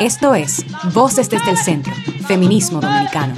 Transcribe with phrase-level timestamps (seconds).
[0.00, 1.92] Esto es Voces desde el Centro,
[2.26, 3.34] Feminismo Dominicano.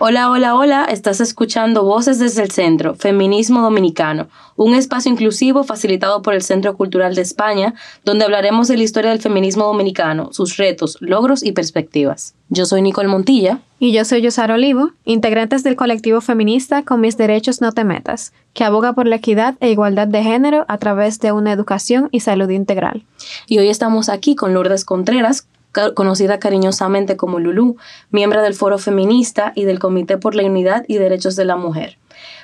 [0.00, 6.22] Hola, hola, hola, estás escuchando Voces desde el Centro, Feminismo Dominicano, un espacio inclusivo facilitado
[6.22, 7.74] por el Centro Cultural de España,
[8.04, 12.36] donde hablaremos de la historia del feminismo dominicano, sus retos, logros y perspectivas.
[12.48, 13.58] Yo soy Nicole Montilla.
[13.80, 18.32] Y yo soy Yosar Olivo, integrantes del colectivo feminista Con mis derechos no te metas,
[18.52, 22.20] que aboga por la equidad e igualdad de género a través de una educación y
[22.20, 23.04] salud integral.
[23.48, 25.48] Y hoy estamos aquí con Lourdes Contreras,
[25.94, 27.76] conocida cariñosamente como Lulú,
[28.10, 31.98] miembro del Foro Feminista y del Comité por la Unidad y Derechos de la Mujer.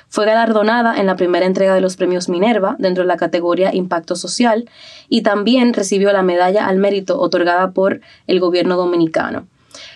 [0.07, 4.15] Fue galardonada en la primera entrega de los premios Minerva dentro de la categoría Impacto
[4.15, 4.69] Social
[5.09, 9.47] y también recibió la medalla al mérito otorgada por el gobierno dominicano.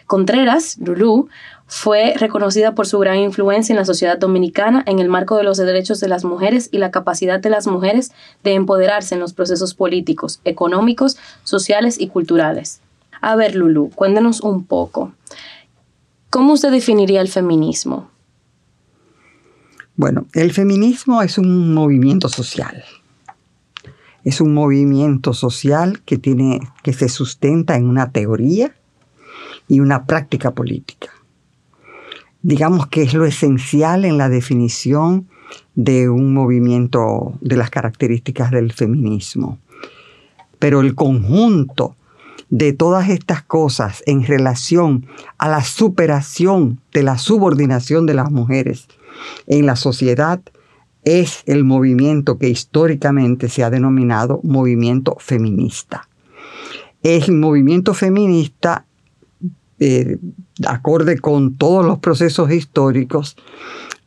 [0.08, 1.30] Contreras, Lulú,
[1.68, 5.58] fue reconocida por su gran influencia en la sociedad dominicana en el marco de los
[5.58, 8.12] derechos de las mujeres y la capacidad de las mujeres
[8.44, 12.82] de empoderarse en los procesos políticos, económicos, sociales y culturales.
[13.22, 15.14] A ver, Lulu, cuéntenos un poco.
[16.30, 18.10] ¿Cómo usted definiría el feminismo?
[19.96, 22.84] Bueno, el feminismo es un movimiento social.
[24.24, 28.74] Es un movimiento social que, tiene, que se sustenta en una teoría
[29.68, 31.10] y una práctica política.
[32.42, 35.28] Digamos que es lo esencial en la definición
[35.76, 39.60] de un movimiento de las características del feminismo.
[40.60, 41.96] Pero el conjunto
[42.50, 45.06] de todas estas cosas en relación
[45.38, 48.88] a la superación de la subordinación de las mujeres
[49.48, 50.42] en la sociedad
[51.04, 56.10] es el movimiento que históricamente se ha denominado movimiento feminista.
[57.04, 58.86] El movimiento feminista,
[59.80, 60.18] eh,
[60.68, 63.38] acorde con todos los procesos históricos,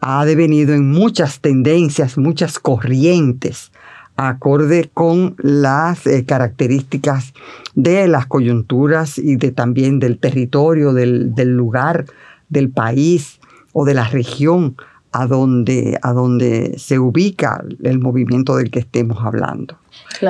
[0.00, 3.72] ha devenido en muchas tendencias, muchas corrientes
[4.16, 7.32] acorde con las eh, características
[7.74, 12.04] de las coyunturas y de también del territorio, del, lugar,
[12.48, 13.40] del país
[13.72, 14.76] o de la región
[15.12, 19.78] a donde, a donde se ubica el movimiento del que estemos hablando.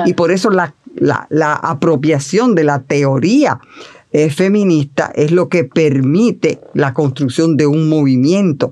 [0.05, 3.59] Y por eso la, la apropiación de la teoría
[4.29, 8.71] feminista es lo que permite la construcción de un movimiento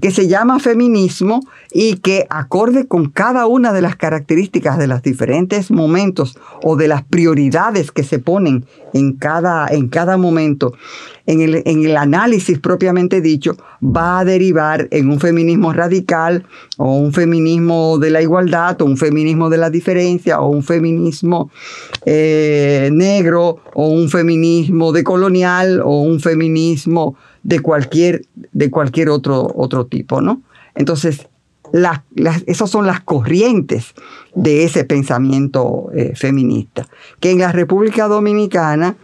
[0.00, 1.40] que se llama feminismo
[1.72, 6.88] y que acorde con cada una de las características de los diferentes momentos o de
[6.88, 10.74] las prioridades que se ponen en cada, en cada momento,
[11.26, 16.44] en el, en el análisis propiamente dicho, va a derivar en un feminismo radical
[16.76, 21.50] o un feminismo de la igualdad o un feminismo de la diferencia o un feminismo
[22.06, 28.22] eh, negro o un feminismo decolonial o un feminismo de cualquier,
[28.52, 30.42] de cualquier otro, otro tipo, ¿no?
[30.74, 31.28] Entonces,
[32.46, 33.94] esas son las corrientes
[34.34, 36.86] de ese pensamiento eh, feminista,
[37.20, 38.96] que en la República Dominicana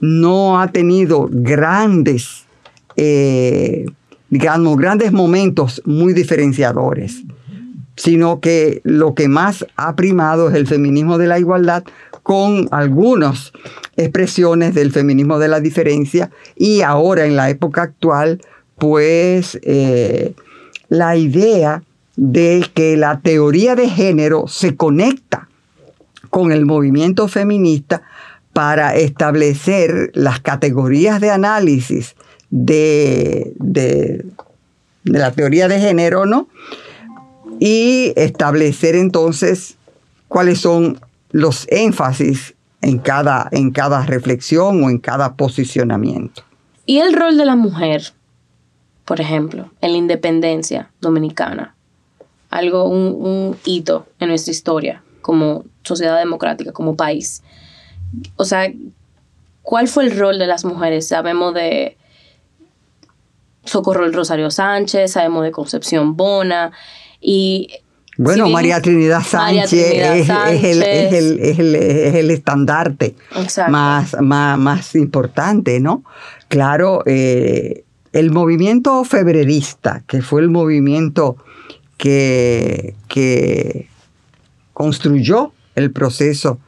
[0.00, 2.44] no ha tenido grandes,
[2.96, 3.86] eh,
[4.30, 7.22] grandes momentos muy diferenciadores,
[7.96, 11.84] sino que lo que más ha primado es el feminismo de la igualdad
[12.22, 13.52] con algunas
[13.96, 18.40] expresiones del feminismo de la diferencia y ahora en la época actual,
[18.76, 20.34] pues eh,
[20.88, 21.82] la idea
[22.16, 25.48] de que la teoría de género se conecta
[26.30, 28.02] con el movimiento feminista
[28.52, 32.16] para establecer las categorías de análisis
[32.50, 34.24] de, de,
[35.04, 36.48] la teoría de género, ¿no?
[37.60, 39.76] Y establecer entonces
[40.28, 40.98] cuáles son
[41.30, 46.42] los énfasis en cada, en cada reflexión o en cada posicionamiento.
[46.86, 48.12] ¿Y el rol de la mujer,
[49.04, 51.75] por ejemplo, en la independencia dominicana?
[52.50, 57.42] Algo, un, hito en nuestra historia como sociedad democrática, como país.
[58.36, 58.72] O sea,
[59.62, 61.08] ¿cuál fue el rol de las mujeres?
[61.08, 61.96] Sabemos de
[63.64, 66.72] Socorro el Rosario Sánchez, sabemos de Concepción Bona
[67.20, 67.70] y...
[68.18, 73.14] Bueno, María Trinidad Sánchez, es, el, estandarte
[73.68, 76.02] más, más, más, importante, ¿no?
[76.48, 81.36] Claro, eh, el movimiento febrerista, que fue el movimiento
[81.96, 83.88] que,
[84.72, 86.58] construyó el proceso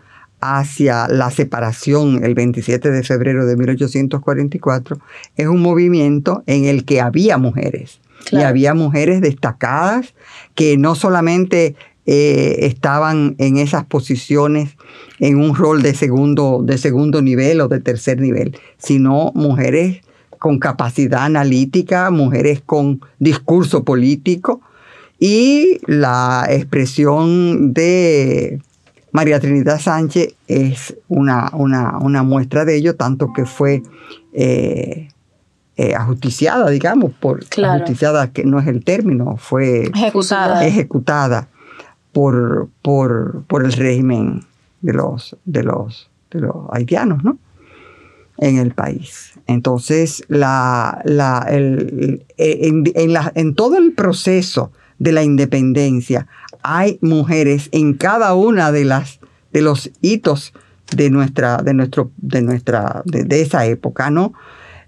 [0.41, 4.99] hacia la separación el 27 de febrero de 1844,
[5.37, 8.01] es un movimiento en el que había mujeres.
[8.33, 10.15] Y había mujeres destacadas
[10.55, 11.77] que no solamente
[12.07, 14.77] eh, estaban en esas posiciones
[15.19, 20.01] en un rol de segundo, de segundo nivel o de tercer nivel, sino mujeres
[20.39, 24.63] con capacidad analítica, mujeres con discurso político
[25.19, 28.61] y la expresión de
[29.11, 33.83] María Trinidad Sánchez es una, una, muestra de ello, tanto que fue
[34.33, 35.09] eh,
[35.77, 41.49] eh, ajusticiada, digamos, por ajusticiada, que no es el término, fue ejecutada, ejecutada
[42.13, 44.45] por, por, por el régimen
[44.83, 47.39] de los, de los, de los haitianos, ¿no?
[48.37, 49.33] En el país.
[49.49, 56.27] Entonces, la, la, el, en, en, la, en todo el proceso de la independencia.
[56.63, 59.21] Hay mujeres en cada una de las
[59.53, 60.53] de los hitos
[60.95, 64.33] de nuestra de nuestro de nuestra de, esa época no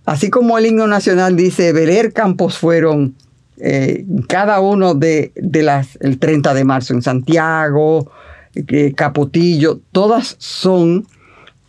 [0.07, 3.15] así como el himno nacional dice Beler Campos fueron
[3.59, 8.11] eh, cada uno de, de, las el 30 de marzo en Santiago
[8.55, 11.07] eh, Capotillo todas son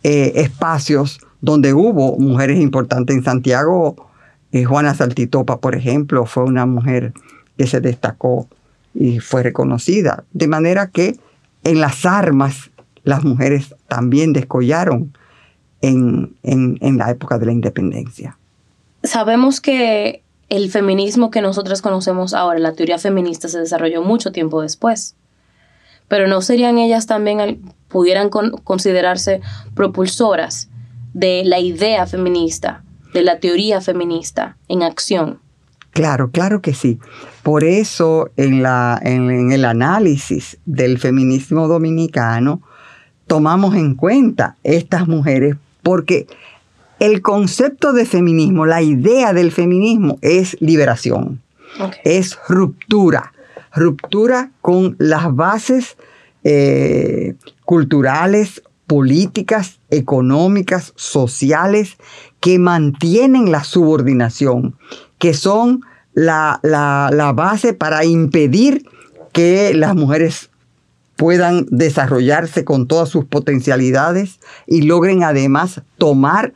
[0.02, 4.08] eh, espacios donde hubo mujeres importantes en Santiago.
[4.66, 7.14] Juana Saltitopa por ejemplo fue una mujer
[7.66, 8.48] se destacó
[8.94, 10.24] y fue reconocida.
[10.32, 11.18] De manera que
[11.64, 12.70] en las armas
[13.04, 15.16] las mujeres también descollaron
[15.80, 18.38] en, en, la época de la independencia.
[19.02, 24.62] Sabemos que el feminismo que nosotros conocemos ahora, la teoría feminista, se desarrolló mucho tiempo
[24.62, 25.16] después.
[26.06, 29.40] Pero ¿no serían ellas también, pudieran considerarse
[29.74, 30.68] propulsoras
[31.14, 35.40] de la idea feminista, de la teoría feminista en acción?
[35.92, 36.98] Claro, claro que sí.
[37.42, 42.62] Por eso en, la, en, el análisis del feminismo dominicano
[43.26, 46.26] tomamos en cuenta estas mujeres porque
[46.98, 51.42] el concepto de feminismo, la idea del feminismo es liberación,
[52.04, 53.32] es ruptura,
[53.74, 55.96] ruptura con las bases
[56.44, 57.34] eh,
[57.64, 61.96] culturales, políticas, económicas, sociales
[62.40, 64.76] que mantienen la subordinación
[65.22, 65.82] que son
[66.14, 66.58] la,
[67.36, 68.84] base para impedir
[69.30, 70.50] que las mujeres
[71.14, 76.54] puedan desarrollarse con todas sus potencialidades y logren además tomar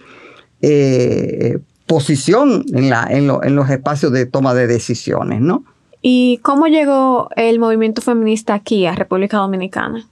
[0.63, 5.63] eh, posición en, la, en, los espacios de toma de decisiones, ¿no?
[6.03, 10.09] ¿Y cómo llegó el movimiento feminista aquí a República Dominicana?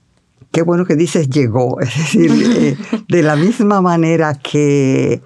[0.53, 2.77] Qué bueno que dices llegó, es decir, eh,
[3.09, 5.21] de la misma manera que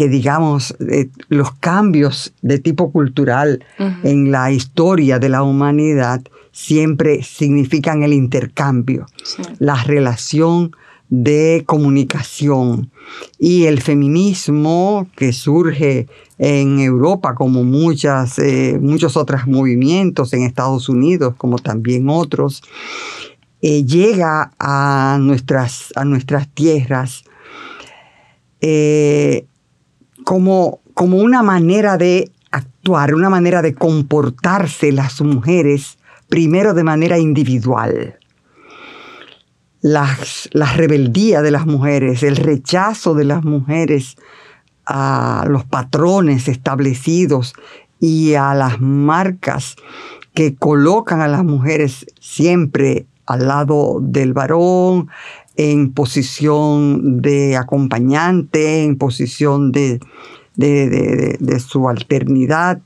[0.00, 3.62] que digamos eh, los cambios de tipo cultural
[4.02, 9.04] en la historia de la humanidad siempre significan el intercambio,
[9.58, 10.74] la relación
[11.10, 12.90] de comunicación
[13.38, 16.08] y el feminismo que surge
[16.38, 22.62] en Europa como muchas, eh, muchos otros movimientos en Estados Unidos como también otros,
[23.60, 27.24] eh, llega a nuestras, a nuestras tierras
[30.30, 35.98] como, como una manera de actuar, una manera de comportarse las mujeres,
[36.28, 38.16] primero de manera individual.
[39.80, 44.14] Las, la rebeldía de las mujeres, el rechazo de las mujeres
[44.86, 47.52] a los patrones establecidos
[47.98, 49.74] y a las marcas
[50.32, 55.08] que colocan a las mujeres siempre al lado del varón,
[55.60, 60.00] en posición de acompañante, en posición de,
[60.56, 62.80] de, subalternidad.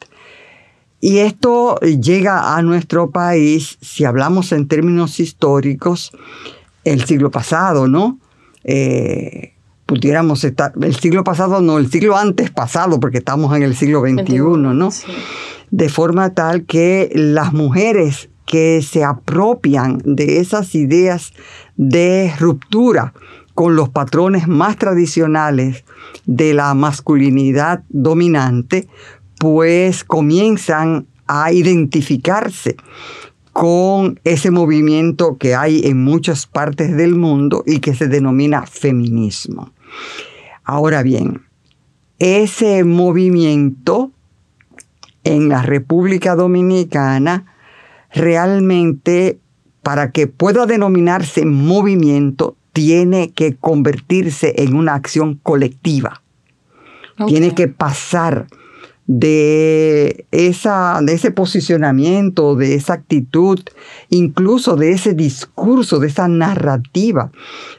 [1.00, 6.10] Y esto llega a nuestro país, si hablamos en términos históricos,
[6.82, 8.18] el siglo pasado, ¿no?
[8.64, 9.52] Eh,
[9.86, 14.00] pudiéramos estar, el siglo pasado, no, el siglo antes pasado, porque estamos en el siglo
[14.00, 14.88] XXI, ¿no?
[15.70, 21.32] De forma tal que las mujeres que se apropian de esas ideas
[21.74, 23.12] de ruptura
[23.52, 25.82] con los patrones más tradicionales
[26.24, 28.86] de la masculinidad dominante,
[29.40, 32.76] pues comienzan a identificarse
[33.52, 39.72] con ese movimiento que hay en muchas partes del mundo y que se denomina feminismo.
[40.62, 41.42] Ahora bien,
[42.20, 44.12] ese movimiento
[45.24, 47.46] en la República Dominicana
[48.14, 49.38] realmente
[49.82, 56.22] para que pueda denominarse movimiento, tiene que convertirse en una acción colectiva.
[57.28, 58.48] Tiene que pasar
[59.06, 63.60] de, esa, de ese posicionamiento, de esa actitud,
[64.08, 67.30] incluso de ese discurso, de esa narrativa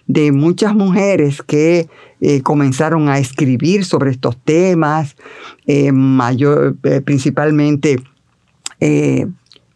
[0.07, 1.89] de muchas mujeres que
[2.21, 5.17] eh, comenzaron a escribir sobre estos temas,
[5.65, 8.01] eh, mayor, eh, principalmente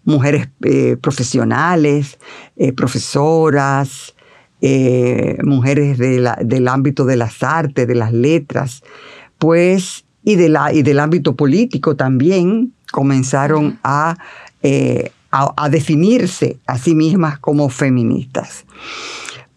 [0.09, 2.17] mujeres eh, profesionales,
[2.57, 4.15] eh, profesoras,
[4.61, 8.83] eh, mujeres del ámbito de las artes, de las letras,
[9.37, 14.17] pues y, de la, y del ámbito político también comenzaron a,
[15.31, 18.65] a, a definirse a sí mismas como feministas.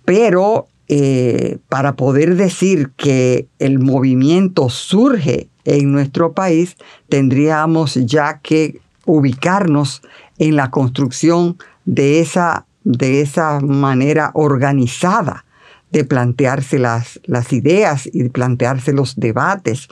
[0.05, 6.77] Pero eh, para poder decir que el movimiento surge en nuestro país,
[7.09, 10.03] tendríamos ya que ubicarnos
[10.43, 15.45] en la construcción de esa, de esa manera organizada
[15.93, 19.87] de plantearse las, las ideas y de plantearse los debates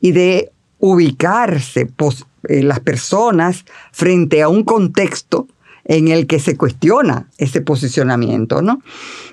[0.00, 1.90] y de ubicarse
[2.48, 5.46] eh, las personas frente a un contexto
[5.84, 8.80] en el que se cuestiona ese posicionamiento, ¿no?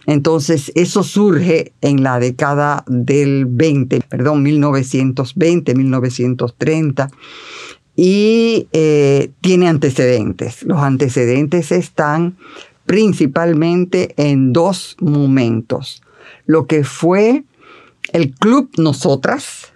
[0.08, 7.10] Entonces, eso surge en la década del 20, perdón, 1920, 1930,
[8.02, 10.64] y eh, tiene antecedentes.
[10.64, 12.38] Los antecedentes están
[12.86, 16.02] principalmente en dos momentos.
[16.46, 17.44] Lo que fue
[18.14, 19.74] el Club Nosotras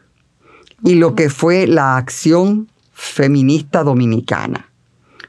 [0.86, 4.72] y lo que fue la acción feminista dominicana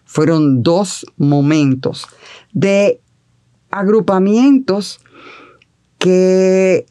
[0.05, 2.07] fueron dos momentos
[2.53, 3.01] de
[3.73, 5.01] agrupamientos
[5.99, 6.87] que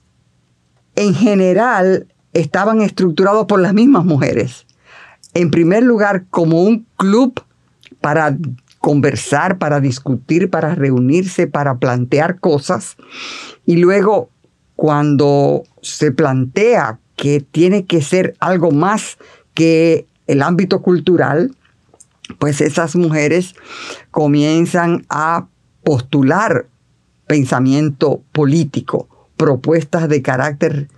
[0.97, 4.65] en general estaban estructurados por las mismas mujeres.
[5.33, 7.41] En primer lugar, como un club
[8.01, 8.37] para
[8.79, 12.97] conversar, para discutir, para reunirse, para plantear cosas.
[13.65, 14.29] Y luego,
[14.75, 19.17] cuando se plantea que tiene que ser algo más
[19.53, 21.55] que el ámbito cultural,
[22.39, 23.55] pues esas mujeres
[24.11, 25.47] comienzan a
[25.83, 26.67] postular
[27.27, 30.89] pensamiento político, propuestas de carácter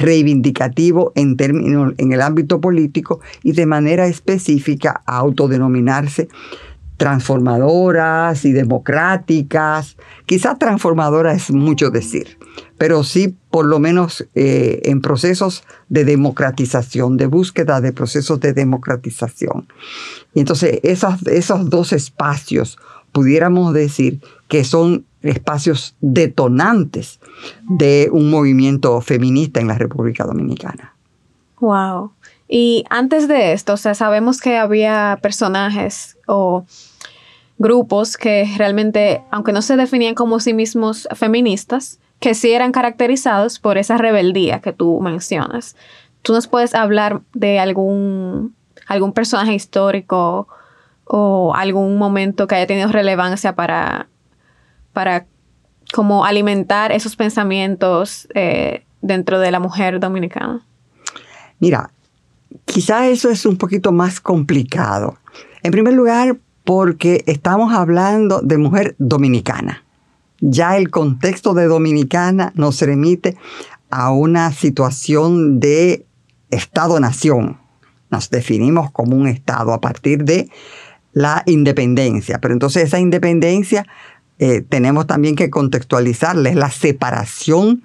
[0.00, 6.28] reivindicativo en términos en el ámbito político y de manera específica a autodenominarse
[7.02, 9.96] transformadoras y democráticas.
[10.24, 12.38] Quizá transformadora es mucho decir,
[12.78, 18.52] pero sí por lo menos eh, en procesos de democratización, de búsqueda de procesos de
[18.52, 19.66] democratización.
[20.32, 22.78] Y entonces esos dos espacios
[23.12, 27.20] pudiéramos decir que son espacios detonantes
[27.68, 30.94] de un movimiento feminista en la República Dominicana.
[31.60, 32.12] Wow.
[32.48, 36.64] Y antes de esto, o sea, sabemos que había personajes o
[37.58, 43.58] grupos que realmente, aunque no se definían como sí mismos feministas, que sí eran caracterizados
[43.58, 45.76] por esa rebeldía que tú mencionas.
[46.22, 48.54] ¿Tú nos puedes hablar de algún,
[48.86, 50.48] algún personaje histórico
[51.04, 54.08] o algún momento que haya tenido relevancia para,
[54.92, 55.26] para
[56.24, 60.64] alimentar esos pensamientos eh, dentro de la mujer dominicana?
[61.58, 61.90] Mira,
[62.64, 65.18] quizá eso es un poquito más complicado.
[65.62, 69.84] En primer lugar, porque estamos hablando de mujer dominicana.
[70.40, 73.36] Ya el contexto de dominicana nos remite
[73.90, 76.04] a una situación de
[76.50, 77.58] Estado-nación.
[78.10, 80.50] Nos definimos como un Estado a partir de
[81.12, 82.38] la independencia.
[82.40, 83.86] Pero entonces esa independencia
[84.38, 86.50] eh, tenemos también que contextualizarla.
[86.50, 87.82] Es la separación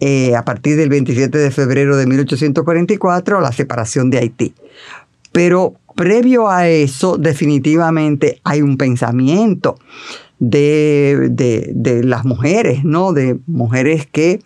[0.00, 4.54] eh, a partir del 27 de febrero de 1844, la separación de Haití.
[5.30, 9.78] Pero previo a eso, definitivamente hay un pensamiento
[10.40, 13.12] de, las mujeres, ¿no?
[13.12, 14.40] De mujeres que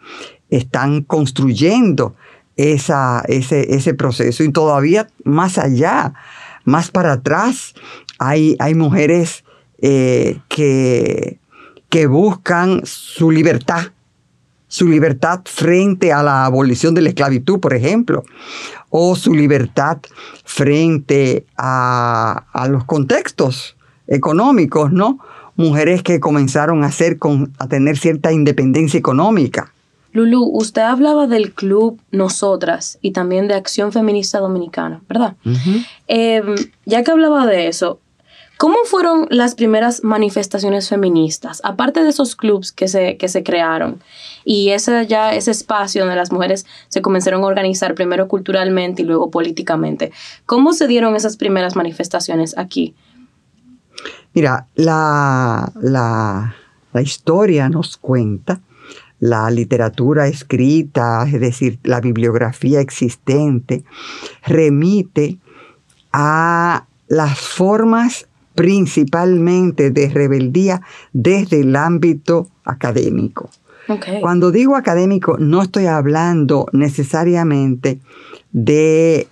[0.50, 2.14] están construyendo
[2.56, 4.44] esa, ese, ese, proceso.
[4.44, 6.12] Y todavía más allá,
[6.64, 7.74] más para atrás,
[8.18, 9.44] hay, hay mujeres
[9.78, 11.38] eh, que,
[11.88, 13.92] que buscan su libertad,
[14.68, 18.24] su libertad frente a la abolición de la esclavitud, por ejemplo,
[18.90, 19.98] o su libertad
[20.44, 25.18] frente a, los contextos económicos, ¿no?
[25.56, 27.18] Mujeres que comenzaron a, hacer
[27.58, 29.72] a tener cierta independencia económica.
[30.12, 35.36] Lulu, usted hablaba del club Nosotras y también de Acción Feminista Dominicana, ¿verdad?
[36.06, 36.54] Em,
[36.86, 38.00] ya que hablaba de eso,
[38.58, 41.60] ¿Cómo fueron las primeras manifestaciones feministas?
[41.62, 44.00] Aparte de esos clubs que se, que se crearon
[44.46, 49.04] y ese, ya, ese espacio donde las mujeres se comenzaron a organizar primero culturalmente y
[49.04, 50.10] luego políticamente.
[50.46, 52.94] ¿Cómo se dieron esas primeras manifestaciones aquí?
[54.32, 56.56] Mira, la, la,
[56.94, 58.60] la historia nos cuenta,
[59.20, 63.84] la literatura escrita, es decir, la bibliografía existente,
[64.46, 65.38] remite
[66.10, 70.82] a las formas principalmente de rebeldía
[71.12, 73.50] desde el ámbito académico.
[74.20, 78.00] Cuando digo académico, no estoy hablando necesariamente
[78.50, 79.28] de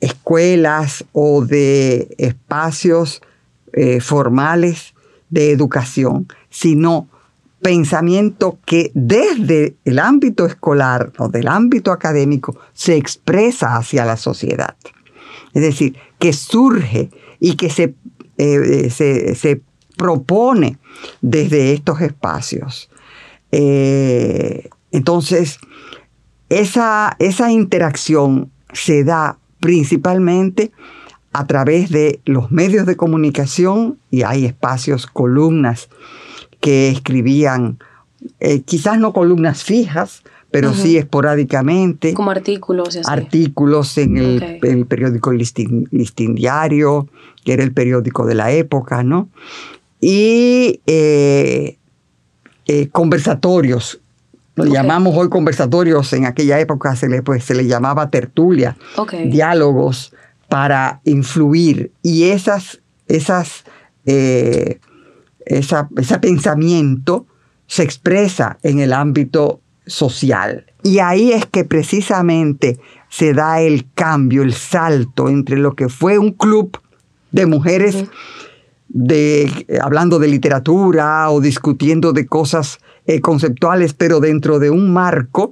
[0.00, 3.22] escuelas o de espacios
[3.72, 4.94] eh, formales
[5.30, 7.08] de educación, sino
[7.62, 14.76] pensamiento que desde el ámbito escolar o del ámbito académico se expresa hacia la sociedad.
[15.54, 17.10] Es decir, que surge
[17.44, 17.94] y que se,
[18.38, 19.60] eh, se, se
[19.98, 20.78] propone
[21.20, 22.88] desde estos espacios.
[23.52, 25.58] Eh, entonces,
[26.48, 30.72] esa, esa interacción se da principalmente
[31.34, 35.90] a través de los medios de comunicación y hay espacios, columnas
[36.62, 37.78] que escribían,
[38.40, 40.22] eh, quizás no columnas fijas,
[40.54, 42.14] pero sí esporádicamente.
[42.14, 42.96] Como artículos.
[43.06, 45.88] Artículos en el, periódico Listín,
[46.36, 47.08] Diario,
[47.44, 49.28] que era el periódico de la época, ¿no?
[50.00, 51.76] Y eh,
[52.66, 54.00] eh, conversatorios.
[54.54, 58.76] Lo llamamos hoy conversatorios, en aquella época se le, pues, se le llamaba tertulia,
[59.26, 60.12] diálogos
[60.48, 61.90] para influir.
[62.00, 63.64] Y esas, esas,
[64.06, 64.78] eh,
[65.46, 67.26] ese pensamiento
[67.66, 70.66] se expresa en el ámbito social.
[70.82, 76.18] Y ahí es que precisamente se da el cambio, el salto entre lo que fue
[76.18, 76.78] un club
[77.32, 78.04] de mujeres
[78.88, 85.50] de, hablando de literatura o discutiendo de cosas eh, conceptuales, pero dentro de un marco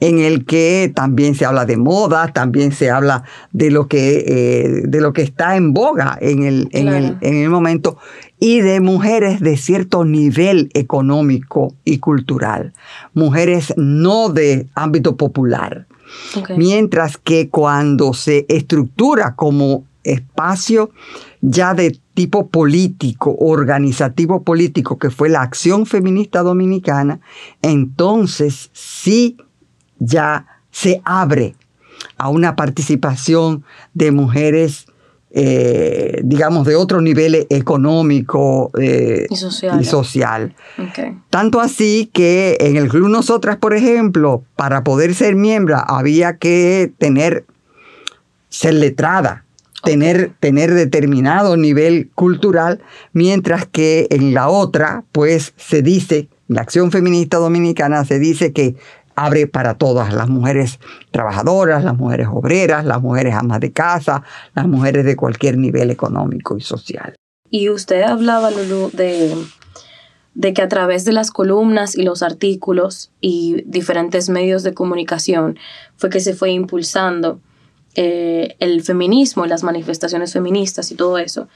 [0.00, 4.82] en el que también se habla de moda, también se habla de lo que, eh,
[4.86, 7.96] de lo que está en boga en el, en, el, en el momento
[8.38, 12.74] y de mujeres de cierto nivel económico y cultural,
[13.14, 15.86] mujeres no de ámbito popular.
[16.56, 20.90] Mientras que cuando se estructura como espacio
[21.40, 27.20] ya de tipo político, organizativo político, que fue la acción feminista dominicana,
[27.60, 29.36] entonces sí
[29.98, 31.54] ya se abre
[32.18, 34.86] a una participación de mujeres,
[35.30, 40.54] eh, digamos, de otro nivel económico eh, y social.
[41.30, 46.92] Tanto así que en el Club Nosotras, por ejemplo, para poder ser miembro había que
[46.98, 47.44] tener,
[48.48, 49.44] ser letrada,
[49.82, 52.82] tener, tener determinado nivel cultural,
[53.12, 58.76] mientras que en la otra, pues se dice, la acción feminista dominicana se dice que
[59.16, 60.78] abre para todas las mujeres
[61.10, 64.22] trabajadoras, las mujeres obreras, las mujeres amas de casa,
[64.54, 67.14] las mujeres de cualquier nivel económico y social.
[67.50, 74.28] Y usted hablaba, de que a través de las columnas y los artículos y diferentes
[74.28, 75.58] medios de comunicación
[75.96, 77.40] fue que se fue impulsando
[77.94, 81.48] eh, el feminismo, las manifestaciones feministas y todo eso.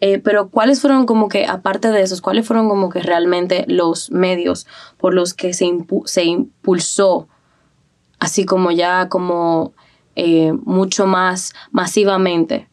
[0.00, 4.10] Eh, pero ¿cuáles fueron como que, aparte de esos, cuáles fueron como que realmente los
[4.10, 5.70] medios por los que se,
[6.06, 7.28] se impulsó,
[8.18, 9.74] así como ya como
[10.16, 12.68] eh, mucho más masivamente,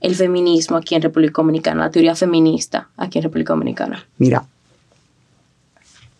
[0.00, 4.06] el feminismo aquí en República Dominicana, la teoría feminista aquí en República Dominicana?
[4.18, 4.44] Mira,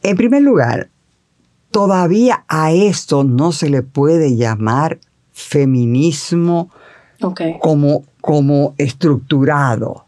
[0.02, 0.88] en primer lugar,
[1.70, 4.98] todavía a esto no se le puede llamar
[5.32, 6.70] feminismo
[7.60, 10.07] como, como estructurado.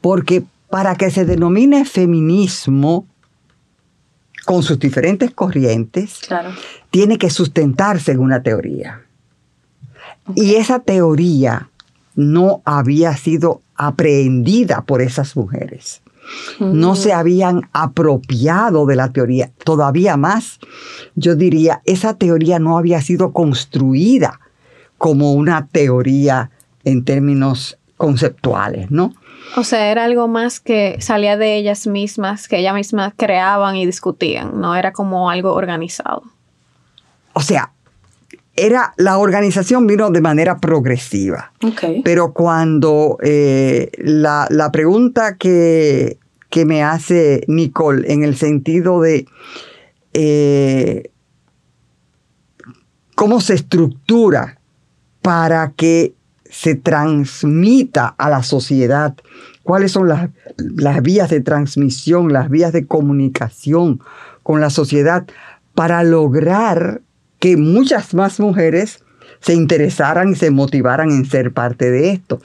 [0.00, 3.06] Porque para que se denomine feminismo
[4.44, 6.20] con sus diferentes corrientes,
[6.90, 9.02] tiene que sustentarse en una teoría.
[10.34, 11.68] Y esa teoría
[12.14, 16.02] no había sido aprehendida por esas mujeres.
[16.60, 19.50] No se habían apropiado de la teoría.
[19.64, 20.60] Todavía más,
[21.16, 24.40] yo diría, esa teoría no había sido construida
[24.98, 26.50] como una teoría
[26.84, 29.12] en términos conceptuales, ¿no?
[29.56, 33.86] O sea, era algo más que salía de ellas mismas, que ellas mismas creaban y
[33.86, 36.22] discutían, no era como algo organizado.
[37.34, 37.72] O sea,
[38.54, 41.52] era la organización vino de manera progresiva.
[42.04, 46.18] Pero cuando eh, la, pregunta que,
[46.50, 49.26] que, me hace Nicole en el sentido de
[50.12, 51.10] eh,
[53.14, 54.58] cómo se estructura
[55.22, 56.14] para que
[56.52, 59.14] se transmita a la sociedad
[59.62, 60.28] cuáles son las,
[61.02, 64.00] vías de transmisión, las vías de comunicación
[64.42, 65.26] con la sociedad
[65.74, 67.00] para lograr
[67.38, 69.02] que muchas más mujeres
[69.40, 72.42] se interesaran y se motivaran en ser parte de esto.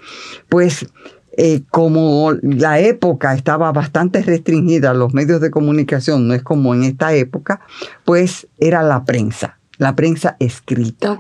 [0.48, 0.88] Pues
[1.36, 6.84] eh, como la época estaba bastante restringida, los medios de comunicación no es como en
[6.84, 7.60] esta época,
[8.06, 11.20] pues era la prensa, la prensa escrita.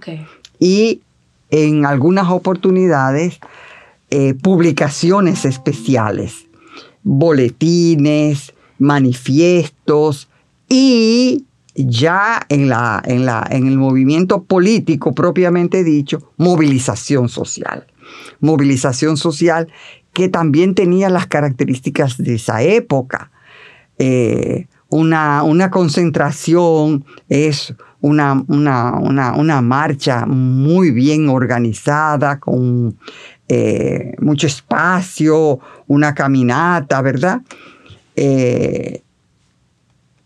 [0.57, 1.01] Y
[1.49, 3.39] en algunas oportunidades
[4.09, 6.47] eh, publicaciones especiales,
[7.03, 10.29] boletines, manifiestos
[10.69, 17.87] y ya en, la, en, la, en el movimiento político propiamente dicho, movilización social.
[18.39, 19.67] Movilización social
[20.13, 23.31] que también tenía las características de esa época.
[23.99, 32.97] Eh, una, una concentración, es una, una, una, una marcha muy bien organizada, con
[33.47, 37.41] eh, mucho espacio, una caminata, ¿verdad?
[38.15, 39.01] Eh,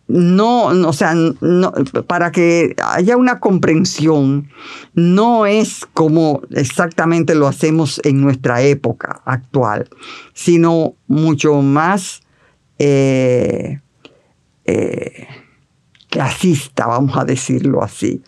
[0.08, 1.72] no, o sea, no,
[2.06, 4.50] para que haya una comprensión,
[4.94, 9.88] no es como exactamente lo hacemos en nuestra época actual,
[10.34, 12.24] sino mucho más
[12.78, 13.80] eh,
[14.66, 15.28] eh,
[16.12, 18.22] clasista, vamos a decirlo así.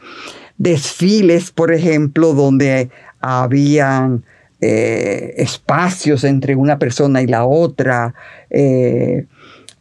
[0.57, 4.23] Desfiles, por ejemplo, donde habían
[4.59, 8.15] eh, espacios entre una persona y la otra,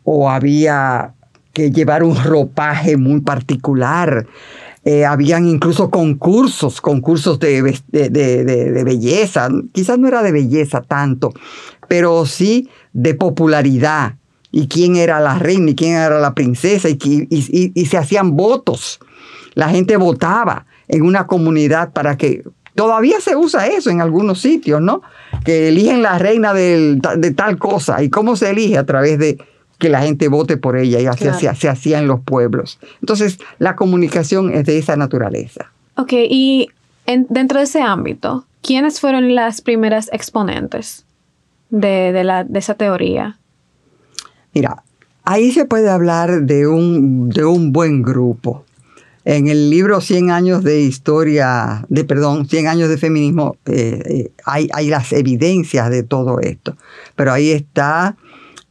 [0.04, 1.14] o había
[1.52, 4.26] que llevar un ropaje muy particular.
[4.84, 7.62] Eh, habían incluso concursos, concursos de,
[7.92, 9.48] de, belleza.
[9.72, 11.32] Quizás no era de belleza tanto,
[11.88, 14.16] pero sí de popularidad.
[14.52, 16.88] Y quién era la reina y quién era la princesa.
[16.88, 19.00] Y, y, se hacían votos.
[19.54, 22.44] La gente votaba en una comunidad para que...
[22.74, 25.02] Todavía se usa eso en algunos sitios, ¿no?
[25.44, 28.02] Que eligen la reina de, de tal cosa.
[28.02, 28.78] ¿Y cómo se elige?
[28.78, 29.36] A través de,
[29.82, 32.78] que la gente vote por ella y así se, hacía en los pueblos.
[33.00, 35.72] Entonces, la comunicación es de esa naturaleza.
[35.96, 36.68] Ok, y
[37.28, 41.04] dentro de ese ámbito, ¿quiénes fueron las primeras exponentes
[41.70, 43.38] de, la, de esa teoría?
[44.54, 44.82] Mira,
[45.24, 48.64] ahí se puede hablar de un, de un buen grupo.
[49.24, 54.32] En el libro 100 años de historia, de perdón, 100 años de feminismo, eh, eh,
[54.44, 56.76] hay, hay, las evidencias de todo esto.
[57.14, 58.16] Pero ahí está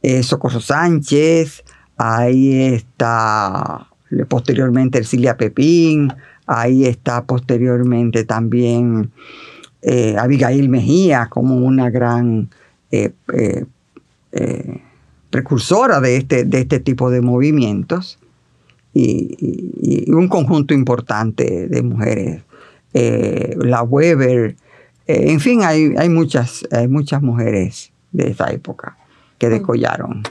[0.02, 1.64] eh, Socorro Sánchez,
[1.96, 3.88] ahí está
[4.28, 6.12] posteriormente Ercilia Pepín,
[6.46, 9.10] ahí está posteriormente también
[9.80, 12.50] eh, Abigail Mejía como una gran
[12.90, 13.12] eh,
[15.32, 18.20] precursora de este, de este tipo de movimientos
[18.94, 22.42] y, un conjunto importante de mujeres.
[22.92, 24.54] la Weber,
[25.06, 28.96] en fin, hay, hay, muchas, hay muchas mujeres de esa época
[29.38, 30.22] que decollaron.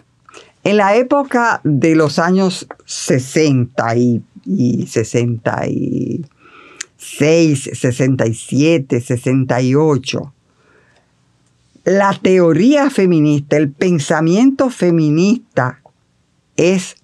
[0.63, 4.21] En la época de los años 60 y,
[4.87, 10.33] 66, 67, 68,
[11.83, 15.81] la teoría feminista, el pensamiento feminista
[16.55, 16.95] es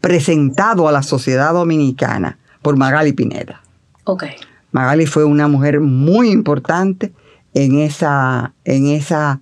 [0.00, 3.62] presentado a la sociedad dominicana por Magali Pineda.
[4.04, 4.36] Okay.
[4.72, 7.12] Magali fue una mujer muy importante
[7.54, 9.40] en esa, en esa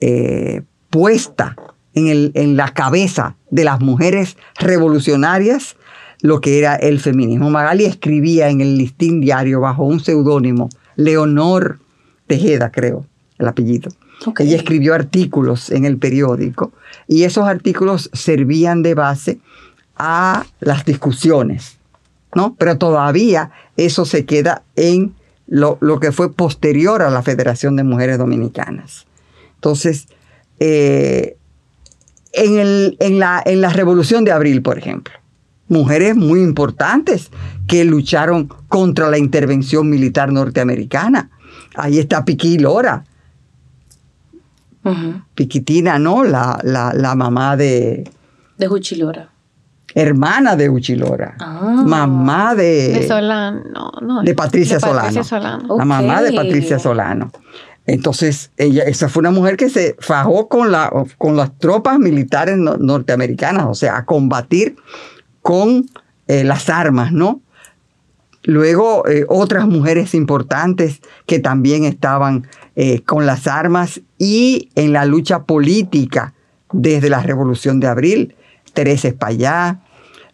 [0.00, 1.56] eh, puesta
[1.94, 5.76] en, el, en la cabeza de las mujeres revolucionarias
[6.20, 7.50] lo que era el feminismo.
[7.50, 11.80] Magali escribía en el listín diario bajo un seudónimo, Leonor
[12.28, 13.06] Tejeda, creo,
[13.42, 13.90] el apellido.
[14.38, 16.72] Ella escribió artículos en el periódico
[17.08, 19.40] y esos artículos servían de base
[19.96, 21.78] a las discusiones,
[22.34, 22.54] ¿no?
[22.56, 25.14] Pero todavía eso se queda en
[25.46, 29.06] lo, lo que fue posterior a la Federación de Mujeres Dominicanas.
[29.56, 30.06] Entonces,
[30.60, 31.36] eh,
[32.32, 35.14] en, la, en la Revolución de Abril, por ejemplo.
[35.68, 37.30] Mujeres muy importantes
[37.66, 41.30] que lucharon contra la intervención militar norteamericana.
[41.74, 43.04] Ahí está Piqui Lora.
[45.34, 46.24] Piquitina, ¿no?
[46.24, 48.10] La, la, mamá de...
[48.58, 49.30] De Huchilora.
[49.94, 51.36] Hermana de Uchilora.
[51.38, 51.82] Ah.
[51.86, 52.88] mamá de...
[52.88, 53.92] De Solano.
[54.00, 55.22] No, de Patricia, Solano.
[55.76, 57.30] La mamá de Patricia Solano.
[57.86, 62.56] Entonces, ella, esa fue una mujer que se fajó con, la, con las tropas militares
[62.56, 64.76] norteamericanas, o sea, a combatir
[65.40, 65.86] con
[66.28, 67.40] eh, las armas, ¿no?
[68.44, 75.04] Luego, eh, otras mujeres importantes que también estaban eh, con las armas y en la
[75.04, 76.34] lucha política
[76.72, 78.34] desde la Revolución de Abril,
[78.74, 79.80] Teresa Espallá,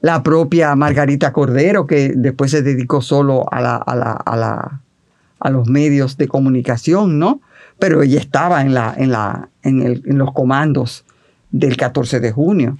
[0.00, 3.76] la propia Margarita Cordero, que después se dedicó solo a la,
[5.38, 7.40] a los medios de comunicación, ¿no?
[7.78, 11.04] Pero ella estaba en, la, en, la, en, los comandos
[11.50, 12.78] del 14 de junio.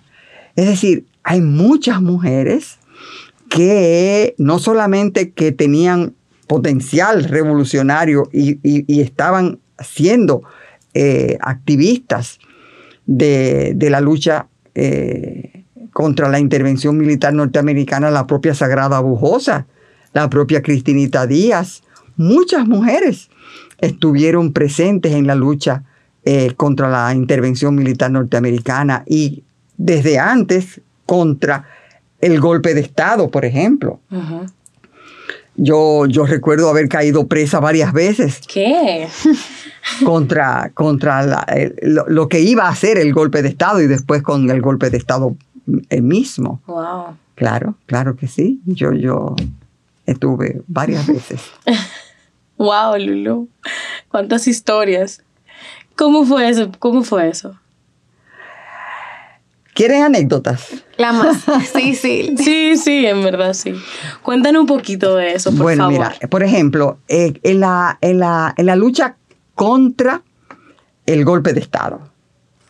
[0.56, 2.77] Es decir, hay muchas mujeres
[3.48, 6.14] que no solamente que tenían
[6.46, 10.42] potencial revolucionario y, estaban siendo
[10.94, 12.38] eh, activistas
[13.06, 19.66] de, la lucha eh, contra la intervención militar norteamericana, la propia Sagrada Bujosa,
[20.12, 21.82] la propia Cristinita Díaz,
[22.16, 23.30] muchas mujeres
[23.78, 25.84] estuvieron presentes en la lucha
[26.24, 29.44] eh, contra la intervención militar norteamericana y
[29.76, 31.66] desde antes contra
[32.20, 34.00] el golpe de Estado, por ejemplo.
[35.56, 38.40] yo, yo recuerdo haber caído presa varias veces.
[38.46, 39.08] ¿Qué?
[40.04, 41.46] contra, contra
[41.82, 44.98] lo, que iba a ser el golpe de Estado y después con el golpe de
[44.98, 45.36] Estado
[45.90, 46.60] el mismo.
[46.66, 47.16] Wow.
[47.34, 48.60] Claro, claro que sí.
[48.66, 49.36] Yo, yo
[50.06, 51.40] estuve varias veces.
[52.58, 53.48] Wow, Lulu.
[54.08, 55.22] Cuántas historias.
[55.94, 56.72] ¿Cómo fue eso?
[56.80, 57.56] ¿Cómo fue eso?
[59.78, 60.66] ¿Quieren anécdotas?
[60.96, 61.36] La más.
[61.72, 62.34] Sí, sí.
[62.36, 63.74] Sí, sí, en verdad sí.
[64.22, 65.92] Cuéntanos un poquito de eso, por bueno, favor.
[65.92, 69.14] mira, por ejemplo, eh, en, la, en, la, en la lucha
[69.54, 70.22] contra
[71.06, 72.00] el golpe de Estado,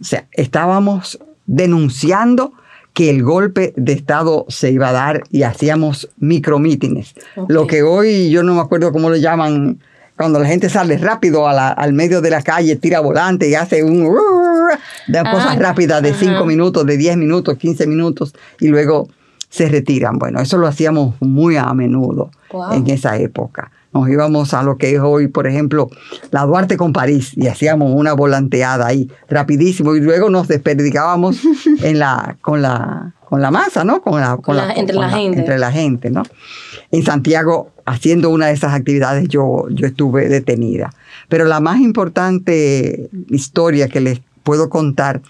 [0.01, 2.53] o sea, estábamos denunciando
[2.93, 7.15] que el golpe de Estado se iba a dar y hacíamos micromítines.
[7.37, 7.51] Ok.
[7.51, 9.81] Lo que hoy yo no me acuerdo cómo lo llaman,
[10.17, 13.55] cuando la gente sale rápido a la- al medio de la calle, tira volante y
[13.55, 14.05] hace un...
[15.09, 16.19] de Ah, cosas rápidas de ajá.
[16.21, 19.09] 5 minutos, de 10 minutos, 15 minutos y luego
[19.49, 20.19] se retiran.
[20.19, 22.73] Bueno, eso lo hacíamos muy a menudo Wow.
[22.75, 23.71] en esa época.
[23.93, 25.89] Nos íbamos a lo que es hoy, por ejemplo,
[26.31, 31.41] la Duarte con París y hacíamos una volanteada ahí rapidísimo y luego nos desperdigábamos
[31.83, 34.03] en la, con, la, con la masa, ¿no?
[34.03, 35.39] Con la, Con la- entre con la gente.
[35.41, 36.23] Entre la gente, ¿no?
[36.91, 40.93] En Santiago, haciendo una de esas actividades, yo, yo estuve detenida.
[41.29, 45.21] Pero la más importante historia que les puedo contar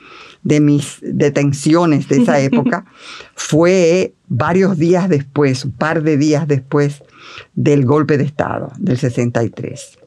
[0.45, 2.85] de mis detenciones de esa época
[3.35, 7.03] fue varios días después, un par de días después
[7.57, 9.99] del golpe de Estado del 63.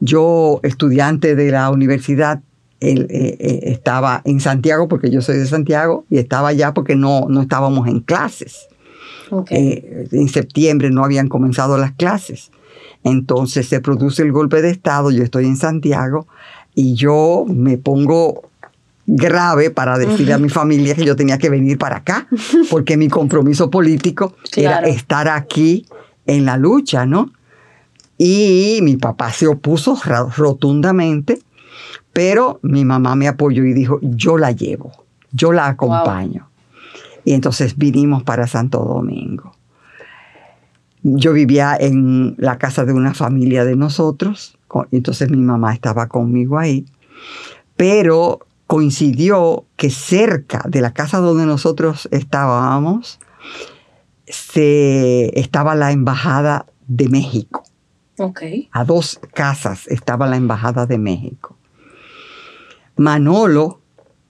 [0.00, 2.40] Yo, estudiante de la universidad,
[2.80, 6.96] el- eh, eh, estaba en Santiago, porque yo soy de Santiago, y estaba allá porque
[6.96, 8.66] no, no estábamos en clases.
[9.30, 9.52] Ok.
[9.52, 12.50] Eh, en septiembre no habían comenzado las clases.
[13.04, 16.26] Entonces se produce el golpe de Estado, yo estoy en Santiago
[16.74, 18.48] y yo me pongo
[19.06, 22.26] grave para decirle a mi familia que yo tenía que venir para acá,
[22.70, 24.86] porque mi compromiso político Claro.
[24.86, 25.86] era estar aquí
[26.26, 27.30] en la lucha, ¿no?
[28.16, 29.98] Y mi papá se opuso
[30.36, 31.40] rotundamente,
[32.12, 34.92] pero mi mamá me apoyó y dijo, yo la llevo,
[35.32, 36.48] yo la acompaño.
[37.24, 39.54] Y entonces vinimos para Santo Domingo.
[41.02, 44.56] Yo vivía en la casa de una familia de nosotros,
[44.90, 46.86] entonces mi mamá estaba conmigo ahí,
[47.76, 53.18] pero coincidió que cerca de la casa donde nosotros estábamos,
[54.26, 57.62] se, estaba la Embajada de México.
[58.72, 61.56] A dos casas estaba la Embajada de México.
[62.96, 63.80] Manolo,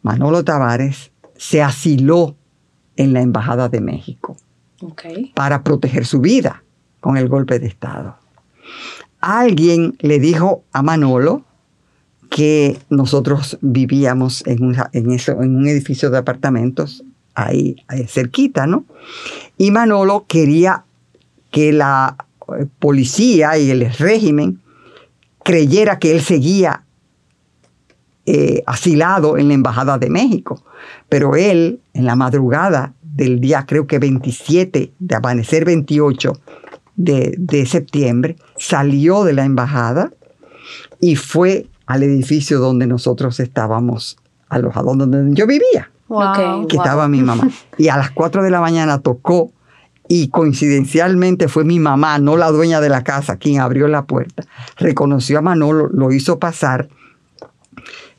[0.02, 2.36] Manolo Tavares, se asiló
[2.96, 4.36] en la Embajada de México
[5.34, 6.64] para proteger su vida
[7.00, 8.16] con el golpe de Estado.
[9.24, 11.44] Alguien le dijo a Manolo
[12.28, 18.84] que nosotros vivíamos en, un edificio de apartamentos ahí, ahí cerquita, ¿no?
[19.56, 20.84] Y Manolo quería
[21.50, 22.16] que la
[22.58, 24.60] eh, policía y el régimen
[25.42, 26.82] creyera que él seguía
[28.26, 30.62] eh, asilado en la Embajada de México.
[31.08, 36.32] Pero él, en la madrugada del día, creo que 27, de amanecer 28
[36.96, 40.12] de, de septiembre, salió de la embajada
[41.00, 44.16] y fue al edificio donde nosotros estábamos
[44.48, 46.32] alojados, donde yo vivía Wow.
[46.34, 46.66] Que Wow.
[46.84, 47.48] estaba mi mamá.
[47.78, 49.50] Y a las 4 de la mañana tocó
[50.06, 54.44] y coincidencialmente fue mi mamá, no la dueña de la casa, quien abrió la puerta.
[54.76, 56.88] Reconoció a Manolo, lo hizo pasar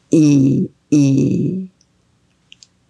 [0.10, 1.70] y, y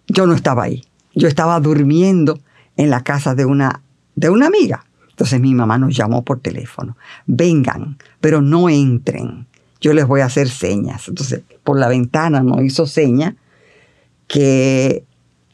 [0.08, 0.82] yo no estaba ahí.
[1.14, 2.38] Yo estaba durmiendo
[2.76, 3.82] en la casa de una,
[4.14, 4.86] de una amiga.
[5.16, 6.94] Entonces mi mamá nos llamó por teléfono.
[7.26, 9.46] Vengan, pero no entren.
[9.80, 11.08] Yo les voy a hacer señas.
[11.08, 13.32] Entonces, por la ventana nos hizo señas
[14.28, 15.04] que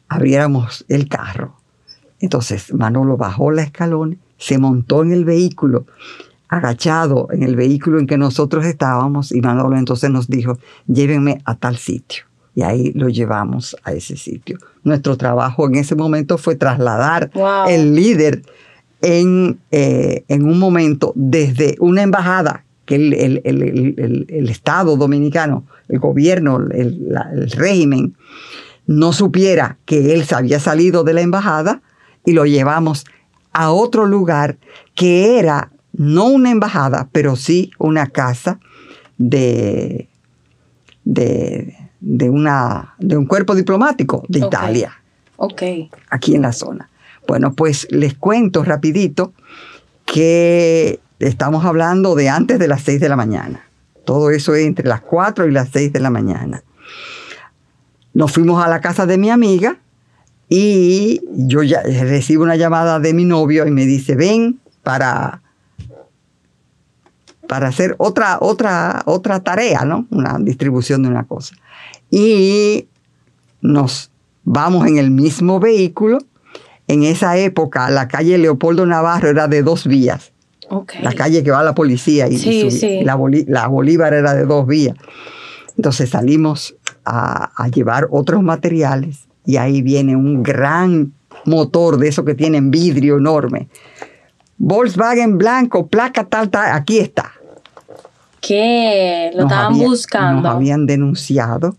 [0.08, 1.54] abriéramos el carro.
[2.18, 5.86] Entonces Manolo bajó la escalón, se montó en el vehículo,
[6.48, 11.54] agachado en el vehículo en que nosotros estábamos, y Manolo entonces nos dijo, llévenme a
[11.54, 12.24] tal sitio.
[12.56, 14.58] Y ahí lo llevamos a ese sitio.
[14.82, 17.68] Nuestro trabajo en ese momento fue trasladar Wow.
[17.68, 18.42] el líder
[19.02, 25.64] en, eh, en un momento desde una embajada que el, el- el- el- Estado dominicano,
[25.88, 28.14] el gobierno, el, la- el régimen,
[28.86, 31.82] no supiera que él se había salido de la embajada
[32.24, 33.04] y lo llevamos
[33.52, 34.56] a otro lugar
[34.94, 38.58] que era no una embajada, pero sí una casa
[39.18, 40.08] de,
[41.04, 44.40] de, de una, de un cuerpo diplomático de.
[44.40, 44.92] Italia
[45.36, 45.62] Ok.
[46.10, 46.88] aquí en la zona.
[47.26, 49.32] Bueno, pues les cuento rapidito
[50.06, 53.64] que estamos hablando de antes de las 6 de la mañana.
[54.04, 56.62] Todo eso es entre las 4 y las 6 de la mañana.
[58.14, 59.78] Nos fuimos a la casa de mi amiga
[60.48, 65.40] y yo ya recibo una llamada de mi novio y me dice, ven para,
[67.48, 70.06] para hacer otra, otra, otra tarea, ¿no?
[70.10, 71.54] Una distribución de una cosa.
[72.10, 72.88] Y
[73.62, 74.10] nos
[74.44, 76.18] vamos en el mismo vehículo.
[76.88, 80.32] En esa época la calle Leopoldo Navarro era de dos vías.
[81.02, 82.86] La calle que va a la policía y, Sí, y sí.
[82.86, 84.96] y la, Bolí- la Bolívar era de dos vías.
[85.76, 91.12] Entonces salimos a, a llevar otros materiales y ahí viene un gran
[91.44, 93.68] motor de esos que tienen vidrio enorme.
[94.58, 97.32] Volkswagen blanco, placa tal, tal, aquí está.
[98.40, 99.30] ¿Qué?
[99.34, 100.42] Lo Nos estaban había- buscando.
[100.42, 101.76] Nos habían denunciado.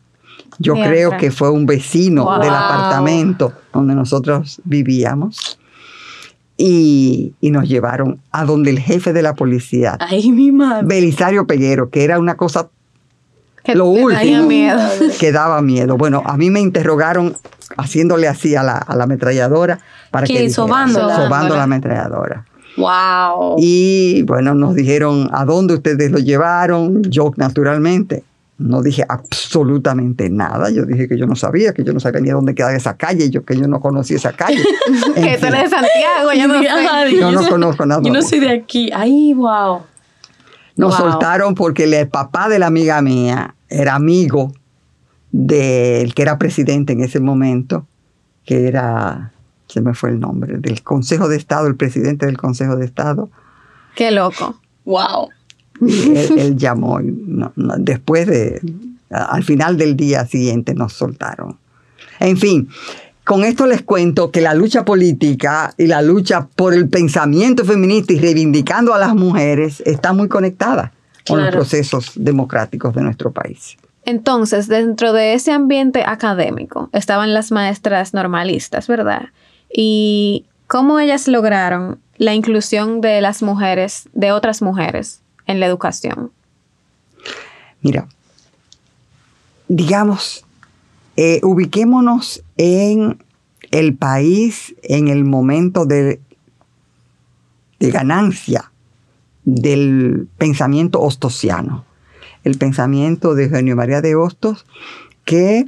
[0.60, 2.40] Yo creo que fue un vecino Wow.
[2.42, 5.60] del apartamento donde nosotros vivíamos.
[6.56, 10.86] Y, y nos llevaron a donde el jefe de la policía, Ay, mi madre.
[10.86, 12.70] Belisario Peguero, que era una cosa
[13.64, 14.44] Que Lo último.
[14.48, 14.80] miedo.
[15.20, 15.98] que daba miedo.
[15.98, 17.36] Bueno, a mí me interrogaron
[17.76, 19.80] haciéndole así a la, a la ametralladora
[20.12, 20.34] para ¿Qué?
[20.34, 21.16] que dijera, Sobándola.
[21.16, 22.46] sobando la ametralladora.
[22.78, 23.56] Wow.
[23.58, 27.02] Y bueno, nos dijeron a dónde ustedes lo llevaron.
[27.04, 28.24] Yo, naturalmente,
[28.58, 30.70] no dije absolutamente nada.
[30.70, 33.30] Yo dije que yo no sabía, que yo no sabía ni dónde quedaba esa calle,
[33.30, 34.64] yo que yo no conocía esa calle.
[35.16, 37.18] Que tú eres de Santiago, yo no sé.
[37.20, 38.02] Yo no conozco nada.
[38.04, 38.90] Yo no soy de aquí.
[38.94, 39.82] Ay, wow.
[40.76, 41.12] Nos Wow.
[41.12, 44.52] soltaron porque el papá de la amiga mía era amigo
[45.32, 47.88] del que era presidente en ese momento,
[48.46, 49.34] que era,
[49.68, 53.30] se me fue el nombre, del Consejo de Estado, el presidente del Consejo de Estado.
[53.96, 54.60] Qué loco.
[54.86, 55.30] Wow.
[55.82, 58.62] Él, él llamó y no- no, después de,
[59.10, 61.58] al final del día siguiente nos soltaron.
[62.20, 62.70] En fin,
[63.24, 68.14] con esto les cuento que la lucha política y la lucha por el pensamiento feminista
[68.14, 70.92] y reivindicando a las mujeres está muy conectada
[71.28, 73.78] con los procesos democráticos de nuestro país.
[74.06, 79.30] Entonces, dentro de ese ambiente académico estaban las maestras normalistas, ¿verdad?
[79.74, 86.32] Y cómo ellas lograron la inclusión de las mujeres, de otras mujeres, en la educación.
[87.82, 88.08] Mira,
[89.68, 90.46] digamos,
[91.16, 93.24] eh, ubiquémonos en
[93.72, 96.22] el país en el momento de,
[97.80, 98.72] de ganancia
[99.46, 101.86] del pensamiento ostosiano,
[102.44, 104.66] el pensamiento de Eugenio María de Hostos,
[105.26, 105.66] que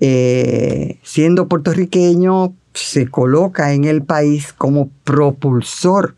[0.00, 6.14] eh, siendo puertorriqueño se coloca en el país como propulsor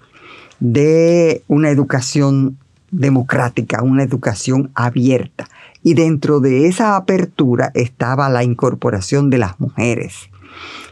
[0.61, 2.59] de una educación
[2.91, 5.49] democrática, una educación abierta.
[5.83, 10.31] Y dentro de esa apertura estaba la incorporación de las mujeres.